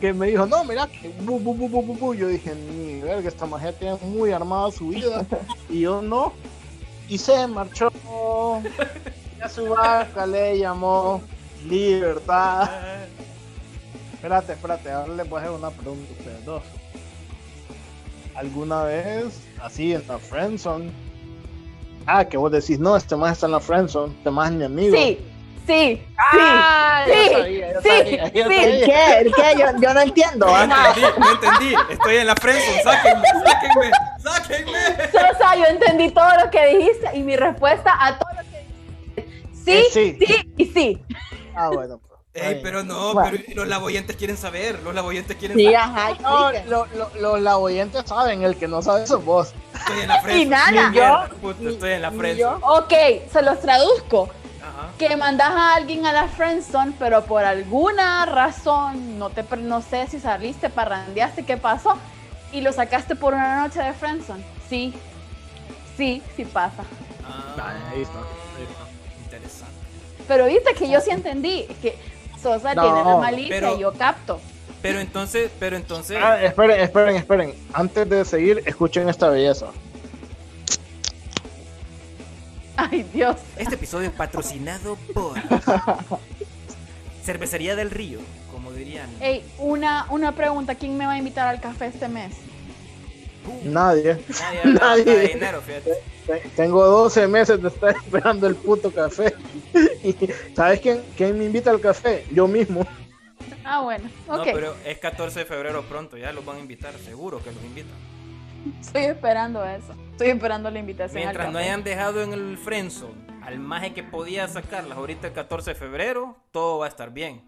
Que 0.00 0.12
me 0.12 0.26
dijo, 0.28 0.46
no, 0.46 0.64
mira, 0.64 0.86
que 0.86 1.08
bu, 1.20 1.38
bu, 1.38 1.54
bu, 1.54 1.68
bu, 1.68 1.82
bu, 1.82 1.94
bu". 1.94 2.14
Yo 2.14 2.28
dije, 2.28 2.52
verga, 3.02 3.28
esta 3.28 3.46
mujer 3.46 3.74
tiene 3.78 3.96
muy 4.02 4.32
armada 4.32 4.70
su 4.70 4.88
vida. 4.88 5.24
Y 5.68 5.80
yo 5.80 6.02
no. 6.02 6.32
Y 7.08 7.18
se 7.18 7.46
marchó. 7.46 7.90
A 9.40 9.48
su 9.48 9.66
vaca 9.68 10.26
le 10.26 10.58
llamó 10.58 11.20
libertad. 11.66 12.68
Espérate, 14.14 14.52
espérate, 14.52 14.90
ahora 14.90 15.14
les 15.14 15.28
voy 15.28 15.38
a 15.38 15.42
hacer 15.42 15.56
una 15.56 15.70
pregunta 15.70 16.08
a 16.08 16.18
ustedes 16.18 16.44
dos. 16.44 16.62
¿Alguna 18.34 18.84
vez, 18.84 19.40
así 19.60 19.92
en 19.94 20.06
la 20.06 20.18
friendzone, 20.18 20.90
ah, 22.06 22.24
que 22.24 22.36
vos 22.36 22.50
decís, 22.52 22.78
no, 22.78 22.96
este 22.96 23.16
más 23.16 23.32
está 23.32 23.46
en 23.46 23.52
la 23.52 23.60
friendzone, 23.60 24.12
este 24.16 24.30
más 24.30 24.50
es 24.50 24.56
mi 24.56 24.64
amigo? 24.64 24.96
Sí, 24.96 25.18
sí, 25.66 26.02
Ah, 26.18 27.04
sí, 27.06 27.12
yo 27.12 27.22
sí, 27.24 27.32
sabía, 27.34 27.72
yo 27.72 27.80
sí, 27.82 27.88
sabía, 27.88 28.32
yo 28.32 28.44
sí. 28.48 28.54
sabía. 28.54 28.86
¿Qué? 28.86 29.18
¿El 29.20 29.34
qué? 29.34 29.42
Yo, 29.58 29.66
yo 29.80 29.94
no 29.94 30.00
entiendo. 30.00 30.46
No 30.46 30.54
Ajá. 30.54 30.88
entendí, 30.94 31.18
no 31.18 31.30
entendí. 31.32 31.74
Estoy 31.90 32.16
en 32.16 32.26
la 32.26 32.36
friendzone, 32.36 32.82
sáquenme, 32.82 33.28
sáquenme, 33.44 33.90
sáquenme. 34.18 34.78
Sosa, 35.12 35.56
yo 35.56 35.64
entendí 35.66 36.10
todo 36.10 36.30
lo 36.44 36.50
que 36.50 36.66
dijiste 36.76 37.10
y 37.16 37.22
mi 37.22 37.36
respuesta 37.36 37.92
a 37.98 38.18
todo 38.18 38.30
lo 38.36 38.42
que 38.50 38.58
dijiste. 39.22 39.80
Eh, 39.80 39.84
Sí, 39.92 40.16
sí. 40.18 40.26
sí 40.26 40.52
y 40.56 40.64
sí. 40.66 41.02
Ah, 41.54 41.68
bueno, 41.68 41.98
pues. 41.98 42.11
Ey, 42.34 42.60
pero 42.62 42.82
no, 42.82 43.12
Bueno. 43.12 43.30
pero 43.46 43.54
los 43.56 43.68
laboyentes 43.68 44.16
quieren 44.16 44.38
saber, 44.38 44.80
los 44.82 44.94
laboyentes 44.94 45.36
quieren 45.36 45.54
Sí, 45.56 45.64
saber. 45.64 45.76
ajá. 45.76 46.14
No, 46.22 46.50
lo- 46.66 46.86
lo- 46.94 47.10
los 47.20 47.40
laboyentes 47.40 48.04
saben, 48.06 48.42
el 48.42 48.56
que 48.56 48.68
no 48.68 48.80
sabe 48.80 49.06
sos 49.06 49.22
vos. 49.22 49.52
Estoy 49.74 50.00
en 50.00 50.08
la 50.08 50.22
friendzone. 50.22 50.42
Y 50.42 50.46
nada. 50.48 50.90
Mierda, 50.90 51.28
Yo- 51.28 51.36
puta, 51.36 51.58
ni- 51.60 51.72
estoy 51.74 51.90
en 51.92 52.02
la 52.02 52.10
friendzone. 52.10 52.64
Ok, 52.64 52.92
se 53.30 53.42
los 53.42 53.60
traduzco. 53.60 54.30
Ajá. 54.62 54.88
Que 54.98 55.14
mandas 55.16 55.50
a 55.50 55.74
alguien 55.74 56.06
a 56.06 56.12
la 56.14 56.26
friendzone, 56.28 56.94
pero 56.98 57.22
por 57.26 57.44
alguna 57.44 58.24
razón, 58.24 59.18
no 59.18 59.28
te 59.28 59.44
no 59.58 59.82
sé 59.82 60.06
si 60.06 60.18
saliste, 60.18 60.70
parrandeaste, 60.70 61.44
qué 61.44 61.58
pasó, 61.58 61.98
y 62.50 62.62
lo 62.62 62.72
sacaste 62.72 63.14
por 63.14 63.34
una 63.34 63.60
noche 63.60 63.82
de 63.82 63.92
friendzone. 63.92 64.42
Sí, 64.70 64.94
sí, 65.98 66.22
sí 66.34 66.46
pasa. 66.46 66.82
Ah. 67.26 67.74
Ahí 67.92 68.00
está, 68.02 68.18
ahí 68.20 68.66
Interesante. 69.24 69.74
Pero 70.28 70.46
viste 70.46 70.72
que 70.74 70.88
yo 70.88 71.00
sí 71.00 71.10
entendí, 71.10 71.64
que 71.82 71.98
Sosa 72.42 72.74
No, 72.74 72.82
tiene 72.82 73.04
la 73.10 73.16
malicia 73.18 73.56
pero- 73.60 73.76
y 73.76 73.80
yo 73.80 73.92
capto. 73.92 74.40
Pero 74.82 74.98
entonces, 74.98 75.48
pero 75.60 75.76
entonces, 75.76 76.18
Ah, 76.20 76.42
esperen, 76.42 76.80
esperen, 76.80 77.14
esperen. 77.16 77.54
Antes 77.72 78.08
de 78.10 78.24
seguir, 78.24 78.62
escuchen 78.66 79.08
esta 79.08 79.28
belleza. 79.30 79.66
Ay, 82.76 83.04
Dios. 83.12 83.36
este 83.58 83.74
episodio 83.76 84.08
es 84.08 84.14
patrocinado 84.14 84.96
por 85.14 85.34
Cervecería 87.24 87.76
del 87.76 87.90
Río, 87.90 88.18
como 88.50 88.72
dirían. 88.72 89.08
Ey, 89.20 89.44
una, 89.58 90.06
una 90.10 90.32
pregunta, 90.34 90.74
¿quién 90.74 90.96
me 90.96 91.06
va 91.06 91.12
a 91.12 91.18
invitar 91.18 91.46
al 91.46 91.60
café 91.60 91.86
este 91.86 92.08
mes? 92.08 92.34
Pum, 93.44 93.72
Nadie. 93.72 94.18
nadie 94.64 94.74
nadie. 94.80 95.04
de 95.04 95.28
dinero, 95.28 95.60
fíjate. 95.60 95.90
Te- 96.26 96.40
Tengo 96.56 96.84
12 96.84 97.26
meses 97.28 97.60
de 97.62 97.68
estar 97.68 97.94
esperando 98.04 98.46
el 98.46 98.54
puto 98.56 98.90
café. 98.90 99.34
Y, 100.04 100.16
¿Sabes 100.56 100.80
quién, 100.80 101.00
quién 101.16 101.38
me 101.38 101.44
invita 101.44 101.70
al 101.70 101.80
café? 101.80 102.26
Yo 102.32 102.48
mismo. 102.48 102.84
Ah, 103.64 103.82
bueno, 103.82 104.10
No, 104.26 104.40
ok. 104.42 104.48
pero 104.52 104.74
es 104.84 104.98
14 104.98 105.38
de 105.40 105.44
febrero 105.46 105.82
pronto, 105.84 106.16
ya 106.16 106.32
los 106.32 106.44
van 106.44 106.56
a 106.56 106.60
invitar, 106.60 106.92
seguro 106.98 107.40
que 107.40 107.52
los 107.52 107.62
invitan. 107.62 107.94
Estoy 108.80 109.04
esperando 109.04 109.64
eso. 109.64 109.94
Estoy 110.10 110.30
esperando 110.30 110.68
la 110.72 110.80
invitación 110.80 111.22
Mientras 111.22 111.46
al 111.46 111.52
no 111.52 111.58
hayan 111.60 111.84
dejado 111.84 112.20
en 112.22 112.32
el 112.32 112.58
frenzo 112.58 113.12
al 113.44 113.60
maje 113.60 113.92
que 113.94 114.02
podía 114.02 114.46
sacarlas 114.48 114.98
ahorita 114.98 115.28
el 115.28 115.32
14 115.32 115.70
de 115.70 115.74
febrero, 115.76 116.36
todo 116.50 116.78
va 116.78 116.86
a 116.86 116.88
estar 116.88 117.12
bien. 117.12 117.42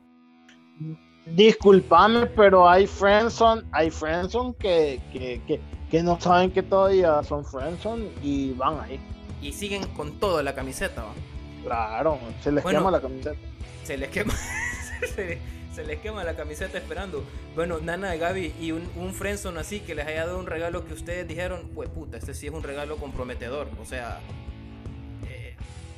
Disculpame, 1.27 2.27
pero 2.27 2.69
hay 2.69 2.87
friendzone, 2.87 3.63
hay 3.73 3.91
friendzone 3.91 4.55
que, 4.59 5.01
que, 5.13 5.41
que, 5.47 5.61
que 5.95 6.03
no 6.03 6.21
saben 6.21 6.51
que 6.51 6.61
todavía 6.61 7.23
son 7.23 7.45
friendzone 7.45 8.09
y 8.21 8.51
van 8.55 8.81
ahí. 8.81 8.99
Y 9.41 9.53
siguen 9.53 9.87
con 9.91 10.19
todo 10.19 10.43
la 10.43 10.53
camiseta, 10.53 11.05
¿va? 11.05 11.13
Claro, 11.63 12.19
se 12.43 12.51
les 12.51 12.65
Bueno. 12.65 12.81
quema 12.81 12.91
la 12.91 13.01
camiseta. 13.01 13.37
Se 13.85 13.97
les 13.97 14.09
quema. 14.09 14.35
se, 15.15 15.39
se 15.73 15.85
les 15.85 16.01
quema 16.01 16.25
la 16.25 16.35
camiseta 16.35 16.79
esperando. 16.79 17.23
Bueno, 17.55 17.79
Nana, 17.79 18.17
Gaby, 18.17 18.55
y 18.61 18.73
un, 18.73 18.91
un 18.97 19.15
friendzone 19.15 19.61
así 19.61 19.79
que 19.79 19.95
les 19.95 20.05
haya 20.09 20.27
dado 20.27 20.41
un 20.41 20.47
regalo 20.47 20.85
que 20.85 20.95
ustedes 20.95 21.29
dijeron, 21.29 21.71
pues 21.77 21.89
puta, 21.91 22.17
este 22.17 22.35
sí 22.35 22.49
es 22.49 22.53
un 22.53 22.65
regalo 22.65 22.97
comprometedor. 22.97 23.69
O 23.81 23.85
sea, 23.85 24.19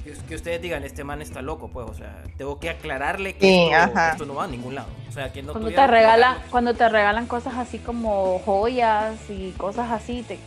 que, 0.07 0.12
que 0.29 0.35
ustedes 0.35 0.62
digan, 0.62 0.85
este 0.85 1.05
man 1.05 1.21
está 1.21 1.42
loco, 1.42 1.69
pues, 1.69 1.88
o 1.90 1.95
sea, 1.95 2.23
tengo 2.37 2.59
que 2.59 2.71
aclararle 2.71 3.35
que 3.35 3.47
Sí, 3.47 3.71
esto, 4.12 4.25
no 4.25 4.35
va 4.35 4.45
a 4.45 4.49
ningún 4.49 4.75
lado. 4.75 4.88
O 5.09 5.12
sea, 5.12 5.33
que 5.33 5.42
no 5.42 5.53
Cuando 5.53 5.71
te 5.71 5.87
regalan, 5.87 6.37
cuando 6.51 6.75
te 6.75 6.88
regalan 6.88 7.27
cosas 7.27 7.55
así 7.57 7.79
como 7.79 8.38
joyas 8.40 9.19
y 9.29 9.51
cosas 9.53 9.90
así, 9.90 10.23
te... 10.23 10.38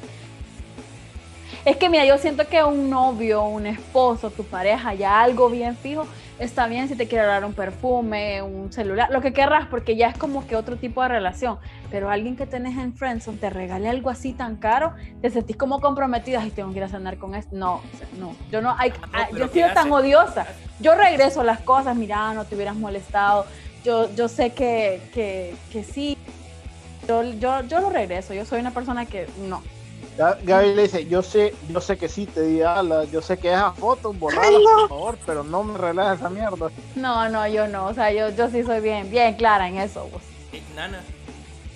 es 1.66 1.78
que 1.78 1.90
mira, 1.90 2.06
yo 2.06 2.18
siento 2.18 2.48
que 2.48 2.64
un 2.64 2.90
novio, 2.90 3.44
un 3.44 3.66
esposo, 3.66 4.32
tu 4.32 4.44
pareja, 4.46 4.94
ya 4.94 5.22
algo 5.22 5.50
bien 5.50 5.76
fijo, 5.76 6.08
está 6.40 6.68
bien 6.68 6.88
si 6.88 6.96
te 6.96 7.08
quiere 7.08 7.26
dar 7.26 7.46
un 7.46 7.54
perfume, 7.54 8.42
un 8.42 8.72
celular, 8.72 9.10
lo 9.12 9.22
que 9.22 9.34
querrás, 9.34 9.68
porque 9.68 9.96
ya 9.96 10.08
es 10.08 10.18
como 10.18 10.48
que 10.48 10.56
otro 10.56 10.78
tipo 10.78 11.02
de 11.04 11.10
relación. 11.10 11.58
Pero 11.92 12.10
alguien 12.10 12.36
que 12.36 12.46
tenés 12.46 12.78
en 12.78 12.94
Friendzone 12.94 13.38
te 13.38 13.50
regale 13.50 13.90
algo 13.90 14.10
así 14.10 14.34
tan 14.34 14.56
caro, 14.56 14.94
te 15.22 15.30
sentís 15.30 15.58
como 15.58 15.80
comprometida 15.82 16.46
y 16.46 16.52
tengo 16.52 16.72
que 16.72 16.78
ir 16.78 16.84
a 16.84 16.90
cenar 16.90 17.18
con 17.18 17.36
esto. 17.36 17.56
No, 17.56 17.76
o 17.76 17.98
sea, 17.98 18.08
no, 18.18 18.36
yo 18.52 18.62
no, 18.62 18.76
hay, 18.78 18.94
Ah, 19.14 19.28
no, 19.32 19.38
yo 19.38 19.46
he 19.46 19.48
¿qué 19.50 19.54
sido 19.54 19.74
tan 19.74 19.92
odiosa. 19.92 20.48
Yo 20.80 20.96
regreso 20.96 21.44
las 21.44 21.60
cosas, 21.60 21.96
mira, 21.96 22.34
no 22.34 22.46
te 22.46 22.56
hubieras 22.56 22.76
molestado. 22.76 23.46
Yo, 23.84 24.14
yo 24.16 24.28
sé 24.28 24.52
que, 24.52 25.02
que, 25.14 25.56
que 25.72 25.84
sí. 25.84 26.18
Yo, 27.08 27.24
yo, 27.24 27.62
yo 27.64 27.80
lo 27.82 27.90
regreso. 27.90 28.34
Yo 28.34 28.46
soy 28.46 28.60
una 28.60 28.72
persona 28.72 29.06
que 29.06 29.28
no. 29.48 29.62
Ga- 30.18 30.38
Gaby 30.44 30.74
le 30.76 30.82
dice, 30.84 31.06
yo 31.08 31.22
sé, 31.22 31.54
yo 31.70 31.80
sé 31.80 31.98
que 31.98 32.10
sí 32.10 32.26
te 32.26 32.42
di 32.42 32.62
alas, 32.62 33.10
yo 33.12 33.22
sé 33.22 33.38
que 33.38 33.50
esas 33.54 33.78
fotos, 33.78 34.14
no. 34.14 34.20
por 34.20 34.34
favor, 34.90 35.18
pero 35.26 35.44
no 35.44 35.64
me 35.64 35.78
relajes 35.78 36.20
esa 36.20 36.30
mierda. 36.30 36.70
No, 36.96 37.30
no, 37.30 37.48
yo 37.48 37.68
no. 37.68 37.86
O 37.88 37.94
sea, 37.94 38.12
yo, 38.12 38.30
yo 38.30 38.50
sí 38.50 38.64
soy 38.64 38.82
bien, 38.82 39.10
bien 39.10 39.36
clara 39.36 39.68
en 39.68 39.78
eso. 39.78 40.08
pues. 40.12 40.24
Eh, 40.52 40.62
Nana, 40.76 41.02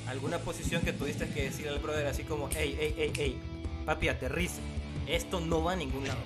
¿alguna 0.07 0.39
posición 0.39 0.81
que 0.81 0.91
tuviste 0.91 1.27
que 1.29 1.43
decir 1.43 1.69
al 1.69 1.79
brother 1.79 2.07
así 2.07 2.23
como, 2.23 2.49
hey, 2.53 2.75
hey, 2.79 2.93
hey, 2.97 3.13
hey, 3.15 3.39
papi, 3.85 4.09
aterriza? 4.09 4.59
Esto 5.07 5.39
no 5.39 5.63
va 5.63 5.73
a 5.73 5.75
ningún 5.75 6.05
lado. 6.07 6.19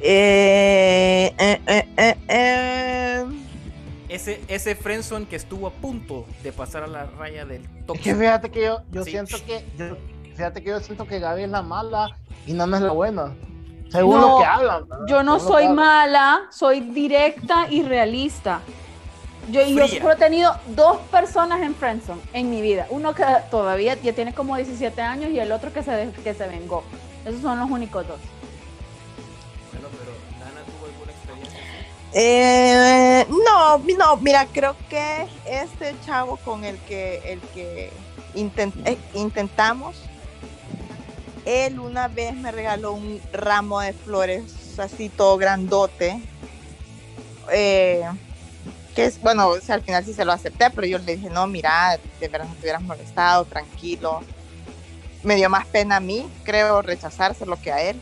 Eh, 0.00 1.32
eh, 1.38 1.60
eh, 1.66 1.88
eh, 1.96 2.16
eh. 2.28 3.24
Ese, 4.08 4.40
ese 4.48 4.74
friendzone 4.76 5.26
que 5.26 5.34
estuvo 5.36 5.66
a 5.66 5.70
punto 5.72 6.26
de 6.42 6.52
pasar 6.52 6.82
a 6.84 6.86
la 6.86 7.06
raya 7.06 7.44
del 7.46 7.62
Es 7.92 8.00
que 8.00 8.14
fíjate 8.14 8.50
que 8.50 8.62
yo, 8.62 8.82
yo 8.92 9.02
Sí. 9.04 9.10
siento 9.12 9.38
que, 9.44 9.64
yo, 9.78 9.96
fíjate 10.36 10.62
que 10.62 10.70
yo 10.70 10.80
siento 10.80 11.06
que 11.06 11.18
Gaby 11.18 11.44
es 11.44 11.50
la 11.50 11.62
mala 11.62 12.16
y 12.46 12.52
Nana 12.52 12.76
es 12.78 12.82
la 12.82 12.92
buena. 12.92 13.32
Según 13.90 14.20
No, 14.20 14.28
lo 14.28 14.38
que 14.38 14.44
hablan. 14.44 14.88
¿verdad? 14.88 15.04
Yo 15.08 15.22
no 15.22 15.38
Según 15.38 15.52
soy 15.54 15.68
mala, 15.68 16.40
soy 16.50 16.80
directa 16.80 17.66
y 17.70 17.82
realista. 17.82 18.60
Yo, 19.50 19.60
y 19.62 19.74
yo 19.76 19.86
Fría. 19.86 20.00
solo 20.00 20.12
he 20.14 20.16
tenido 20.16 20.56
dos 20.68 20.96
personas 21.10 21.60
en 21.62 21.74
Friendzone 21.74 22.20
en 22.32 22.48
mi 22.50 22.60
vida. 22.62 22.86
Uno 22.90 23.14
que 23.14 23.24
todavía 23.50 23.94
ya 23.96 24.12
tiene 24.14 24.32
como 24.34 24.56
17 24.56 25.00
años 25.02 25.30
y 25.30 25.38
el 25.38 25.52
otro 25.52 25.72
que 25.72 25.82
se, 25.82 26.10
que 26.24 26.32
se 26.34 26.46
vengó. 26.48 26.82
Esos 27.26 27.42
son 27.42 27.58
los 27.60 27.70
únicos 27.70 28.06
dos. 28.08 28.18
Bueno, 29.72 29.88
pero 29.98 30.12
Nana 30.38 30.60
tuvo 30.64 30.86
alguna 30.86 31.12
experiencia. 31.12 31.60
Eh, 32.14 33.26
no, 33.28 33.78
no, 33.98 34.16
mira, 34.16 34.46
creo 34.52 34.74
que 34.88 35.26
este 35.46 35.94
chavo 36.06 36.36
con 36.38 36.64
el 36.64 36.78
que, 36.80 37.20
el 37.32 37.40
que 37.52 37.92
intent- 38.34 38.80
eh, 38.86 38.98
intentamos, 39.14 39.96
él 41.44 41.78
una 41.78 42.08
vez 42.08 42.34
me 42.34 42.52
regaló 42.52 42.92
un 42.92 43.20
ramo 43.32 43.80
de 43.80 43.92
flores 43.92 44.64
así 44.78 45.08
todo 45.08 45.36
grandote. 45.36 46.20
eh, 47.50 48.04
que 48.94 49.06
es, 49.06 49.20
bueno, 49.20 49.48
o 49.48 49.60
sea, 49.60 49.74
al 49.74 49.82
final 49.82 50.04
sí 50.04 50.14
se 50.14 50.24
lo 50.24 50.32
acepté, 50.32 50.70
pero 50.70 50.86
yo 50.86 50.98
le 50.98 51.16
dije, 51.16 51.28
no, 51.28 51.46
mira, 51.48 51.98
de 52.20 52.28
verdad 52.28 52.46
no 52.46 52.54
te 52.54 52.60
hubieras 52.60 52.82
molestado, 52.82 53.44
tranquilo. 53.44 54.20
Me 55.24 55.34
dio 55.34 55.50
más 55.50 55.66
pena 55.66 55.96
a 55.96 56.00
mí, 56.00 56.28
creo, 56.44 56.80
rechazárselo 56.80 57.56
que 57.60 57.72
a 57.72 57.82
él. 57.82 58.00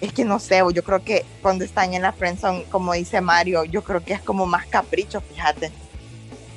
Es 0.00 0.12
que 0.12 0.24
no 0.24 0.38
sé, 0.38 0.62
yo 0.72 0.82
creo 0.82 1.04
que 1.04 1.26
cuando 1.42 1.64
están 1.64 1.92
en 1.92 2.02
la 2.02 2.12
friendzone, 2.12 2.64
como 2.70 2.94
dice 2.94 3.20
Mario, 3.20 3.64
yo 3.64 3.82
creo 3.84 4.02
que 4.02 4.14
es 4.14 4.22
como 4.22 4.46
más 4.46 4.64
capricho, 4.66 5.20
fíjate, 5.20 5.70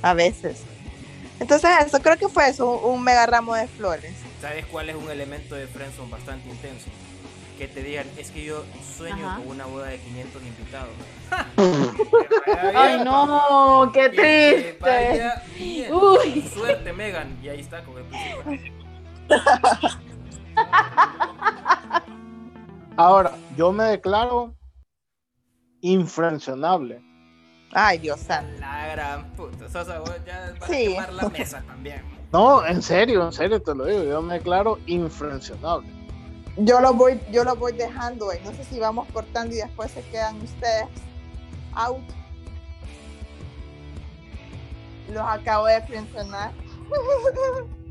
a 0.02 0.14
veces. 0.14 0.60
Entonces 1.40 1.72
eso, 1.86 2.00
creo 2.02 2.18
que 2.18 2.30
fue 2.30 2.48
eso, 2.48 2.72
un, 2.72 2.94
un 2.94 3.04
mega 3.04 3.26
ramo 3.26 3.56
de 3.56 3.68
flores. 3.68 4.14
¿Sabes 4.42 4.66
cuál 4.66 4.90
es 4.90 4.96
un 4.96 5.10
elemento 5.10 5.56
de 5.56 5.68
friendzone 5.68 6.10
bastante 6.12 6.50
intenso? 6.50 6.90
Que 7.58 7.68
te 7.68 7.84
digan, 7.84 8.08
es 8.18 8.32
que 8.32 8.44
yo 8.44 8.64
sueño 8.98 9.28
Ajá. 9.28 9.38
con 9.38 9.50
una 9.50 9.66
boda 9.68 9.86
de 9.88 10.00
500 10.00 10.42
invitados. 10.42 10.90
Ay, 12.76 13.04
no, 13.04 13.92
qué 13.94 14.10
Que 14.10 14.78
te 14.80 15.34
triste. 15.60 15.92
Uy. 15.94 16.42
Suerte, 16.54 16.92
Megan. 16.92 17.38
Y 17.44 17.50
ahí 17.50 17.60
está 17.60 17.84
con 17.84 17.98
el. 18.00 18.06
Ahora, 22.98 23.32
yo 23.56 23.72
me 23.72 23.84
declaro 23.86 24.56
infraccionable. 25.82 27.02
Ay, 27.74 28.00
Dios 28.00 28.20
santo. 28.20 28.60
La 28.60 28.88
gran 28.88 29.32
puta. 29.34 29.70
Sosa, 29.70 30.00
vos 30.00 30.12
ya 30.26 30.54
vas 30.60 30.70
Sí. 30.70 30.88
a 30.98 31.06
quemar 31.08 31.14
la 31.14 31.30
mesa 31.38 31.62
también. 31.68 32.02
No, 32.32 32.66
en 32.66 32.82
serio, 32.82 33.26
en 33.26 33.34
serio 33.34 33.62
te 33.62 33.76
lo 33.76 33.86
digo, 33.86 34.04
yo 34.04 34.22
me 34.22 34.36
declaro 34.36 34.80
infraccionable. 34.86 35.90
Yo 36.58 36.80
lo 36.80 36.94
voy, 36.94 37.20
yo 37.32 37.44
lo 37.44 37.56
voy 37.56 37.74
dejando, 37.74 38.26
güey. 38.26 38.40
No 38.44 38.52
sé 38.54 38.64
si 38.64 38.80
vamos 38.80 39.08
cortando 39.12 39.54
y 39.56 39.58
después 39.58 39.92
se 39.92 40.02
quedan 40.04 40.42
ustedes 40.42 40.86
out. 41.74 42.04
Los 45.12 45.24
acabo 45.24 45.66
de 45.66 45.82
mencionar. 45.90 46.52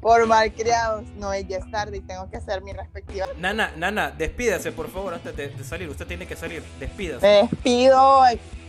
Por 0.00 0.26
malcriados. 0.26 1.04
No, 1.16 1.34
ya 1.38 1.58
es 1.58 1.70
tarde 1.70 1.96
y 1.98 2.00
tengo 2.00 2.30
que 2.30 2.36
hacer 2.36 2.62
mi 2.62 2.72
respectiva. 2.72 3.26
Nana, 3.38 3.72
Nana, 3.76 4.10
despídase 4.10 4.70
por 4.72 4.88
favor 4.88 5.14
antes 5.14 5.34
de, 5.34 5.48
de 5.48 5.64
salir. 5.64 5.88
Usted 5.88 6.06
tiene 6.06 6.26
que 6.28 6.36
salir. 6.36 6.62
Despídase. 6.78 7.26
Me 7.26 7.48
despido 7.48 8.22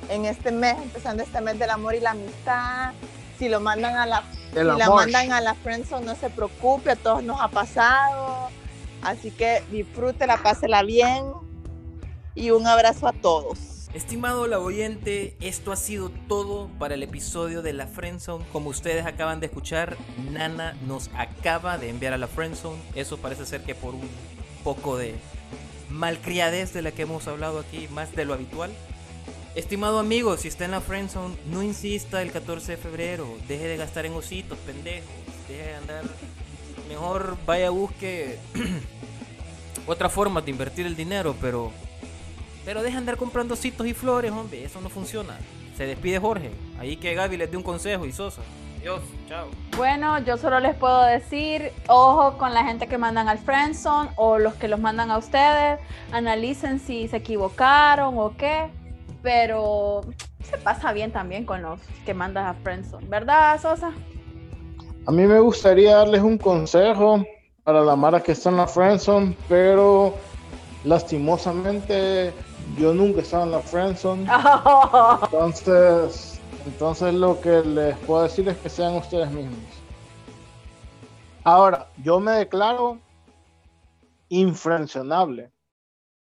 en 0.10 0.26
este 0.26 0.52
mes, 0.52 0.76
empezando 0.82 1.24
este 1.24 1.42
mes 1.42 1.60
del 1.60 1.70
amor 1.70 1.96
y 1.96 2.00
la 2.00 2.12
amistad. 2.12 2.94
Si 3.38 3.50
lo 3.50 3.60
mandan 3.60 3.96
a 3.96 4.06
la 4.06 4.24
si 4.54 4.64
la 4.64 4.90
mandan 4.90 5.32
a 5.32 5.42
la 5.42 5.54
friendzone, 5.54 6.06
no 6.06 6.16
se 6.16 6.30
preocupe, 6.30 6.92
a 6.92 6.96
todos 6.96 7.24
nos 7.24 7.40
ha 7.40 7.50
pasado. 7.50 8.50
Así 9.02 9.32
que 9.32 9.64
disfrútela, 9.72 10.38
pásela 10.38 10.84
bien. 10.84 11.26
Y 12.34 12.52
un 12.52 12.66
abrazo 12.68 13.08
a 13.08 13.14
todos. 13.14 13.78
Estimado 13.94 14.48
la 14.48 14.60
oyente, 14.60 15.36
esto 15.40 15.72
ha 15.72 15.76
sido 15.76 16.12
todo 16.28 16.70
para 16.78 16.94
el 16.94 17.04
episodio 17.04 17.62
de 17.62 17.74
la 17.74 17.88
Friendzone. 17.88 18.46
Como 18.52 18.70
ustedes 18.70 19.06
acaban 19.06 19.40
de 19.40 19.48
escuchar, 19.48 19.98
Nana 20.32 20.76
nos 20.86 21.10
acaba 21.16 21.78
de 21.78 21.90
enviar 21.90 22.14
a 22.14 22.18
la 22.18 22.28
Friendzone. 22.28 22.78
Eso 22.96 23.18
parece 23.18 23.46
ser 23.46 23.64
que 23.64 23.76
por 23.76 23.96
un 23.96 24.08
poco 24.64 24.98
de 24.98 25.16
malcriadez 25.90 26.74
de 26.74 26.82
la 26.82 26.92
que 26.92 27.04
hemos 27.04 27.28
hablado 27.28 27.60
aquí, 27.60 27.88
más 27.90 28.14
de 28.16 28.26
lo 28.26 28.34
habitual. 28.34 28.72
Estimado 29.56 30.00
amigo, 30.00 30.38
si 30.38 30.48
está 30.48 30.66
en 30.66 30.72
la 30.72 30.82
Friendzone, 30.82 31.36
no 31.52 31.64
insista 31.64 32.22
el 32.22 32.32
14 32.32 32.74
de 32.74 32.78
febrero. 32.78 33.28
Deje 33.48 33.68
de 33.68 33.78
gastar 33.78 34.06
en 34.06 34.14
ositos, 34.14 34.58
pendejos. 34.60 35.10
Deje 35.48 35.64
de 35.64 35.76
andar. 35.76 36.04
Mejor 36.88 37.38
vaya, 37.46 37.70
busque 37.70 38.38
otra 39.88 40.10
forma 40.10 40.42
de 40.42 40.52
invertir 40.52 40.86
el 40.86 40.96
dinero, 40.96 41.36
pero 41.42 41.72
pero 42.68 42.82
deja 42.82 42.96
de 42.96 43.00
andar 43.00 43.16
comprando 43.16 43.56
citos 43.56 43.88
y 43.88 43.94
flores, 43.94 44.30
hombre, 44.30 44.62
eso 44.62 44.82
no 44.82 44.90
funciona. 44.90 45.38
Se 45.78 45.86
despide 45.86 46.20
Jorge. 46.20 46.52
Ahí 46.78 46.98
que 46.98 47.14
Gaby 47.14 47.38
les 47.38 47.50
dé 47.50 47.56
un 47.56 47.64
consejo 47.64 48.06
y 48.06 48.12
Sosa. 48.12 48.42
Adiós, 48.80 49.00
chao. 49.30 49.48
Bueno, 49.78 50.20
yo 50.20 50.36
solo 50.36 50.60
les 50.60 50.76
puedo 50.76 51.02
decir, 51.04 51.72
ojo 51.88 52.38
con 52.38 52.54
la 52.54 52.66
gente 52.66 52.88
que 52.88 52.98
mandan 52.98 53.30
al 53.30 53.38
Friendzone 53.38 54.10
o 54.18 54.38
los 54.38 54.54
que 54.56 54.68
los 54.68 54.82
mandan 54.82 55.12
a 55.12 55.18
ustedes. 55.18 55.80
Analicen 56.12 56.82
si 56.82 57.08
se 57.08 57.16
equivocaron 57.16 58.18
o 58.18 58.36
qué. 58.36 58.70
Pero 59.22 60.02
se 60.44 60.58
pasa 60.58 60.94
bien 60.94 61.12
también 61.12 61.46
con 61.46 61.62
los 61.62 61.80
que 62.06 62.14
mandas 62.14 62.46
a 62.46 62.54
Friendzone, 62.54 63.08
¿verdad, 63.08 63.60
Sosa? 63.62 63.92
A 65.06 65.12
mí 65.12 65.24
me 65.24 65.40
gustaría 65.40 65.96
darles 65.96 66.22
un 66.22 66.38
consejo 66.38 67.26
para 67.64 67.82
la 67.82 67.96
Mara 67.96 68.22
que 68.22 68.34
está 68.34 68.50
en 68.50 68.58
la 68.58 68.68
Friendzone, 68.68 69.36
pero 69.50 70.14
lastimosamente 70.84 72.34
yo 72.78 72.94
nunca 72.94 73.20
he 73.20 73.24
estado 73.24 73.44
en 73.44 73.52
la 73.52 73.60
Friendzone. 73.60 74.28
Entonces, 75.24 76.40
entonces 76.66 77.14
lo 77.14 77.40
que 77.40 77.62
les 77.64 77.98
puedo 78.00 78.24
decir 78.24 78.48
es 78.50 78.58
que 78.58 78.70
sean 78.70 78.96
ustedes 78.96 79.32
mismos. 79.32 79.58
Ahora, 81.44 81.88
yo 82.04 82.20
me 82.20 82.32
declaro 82.32 83.00
infraccionable. 84.28 85.50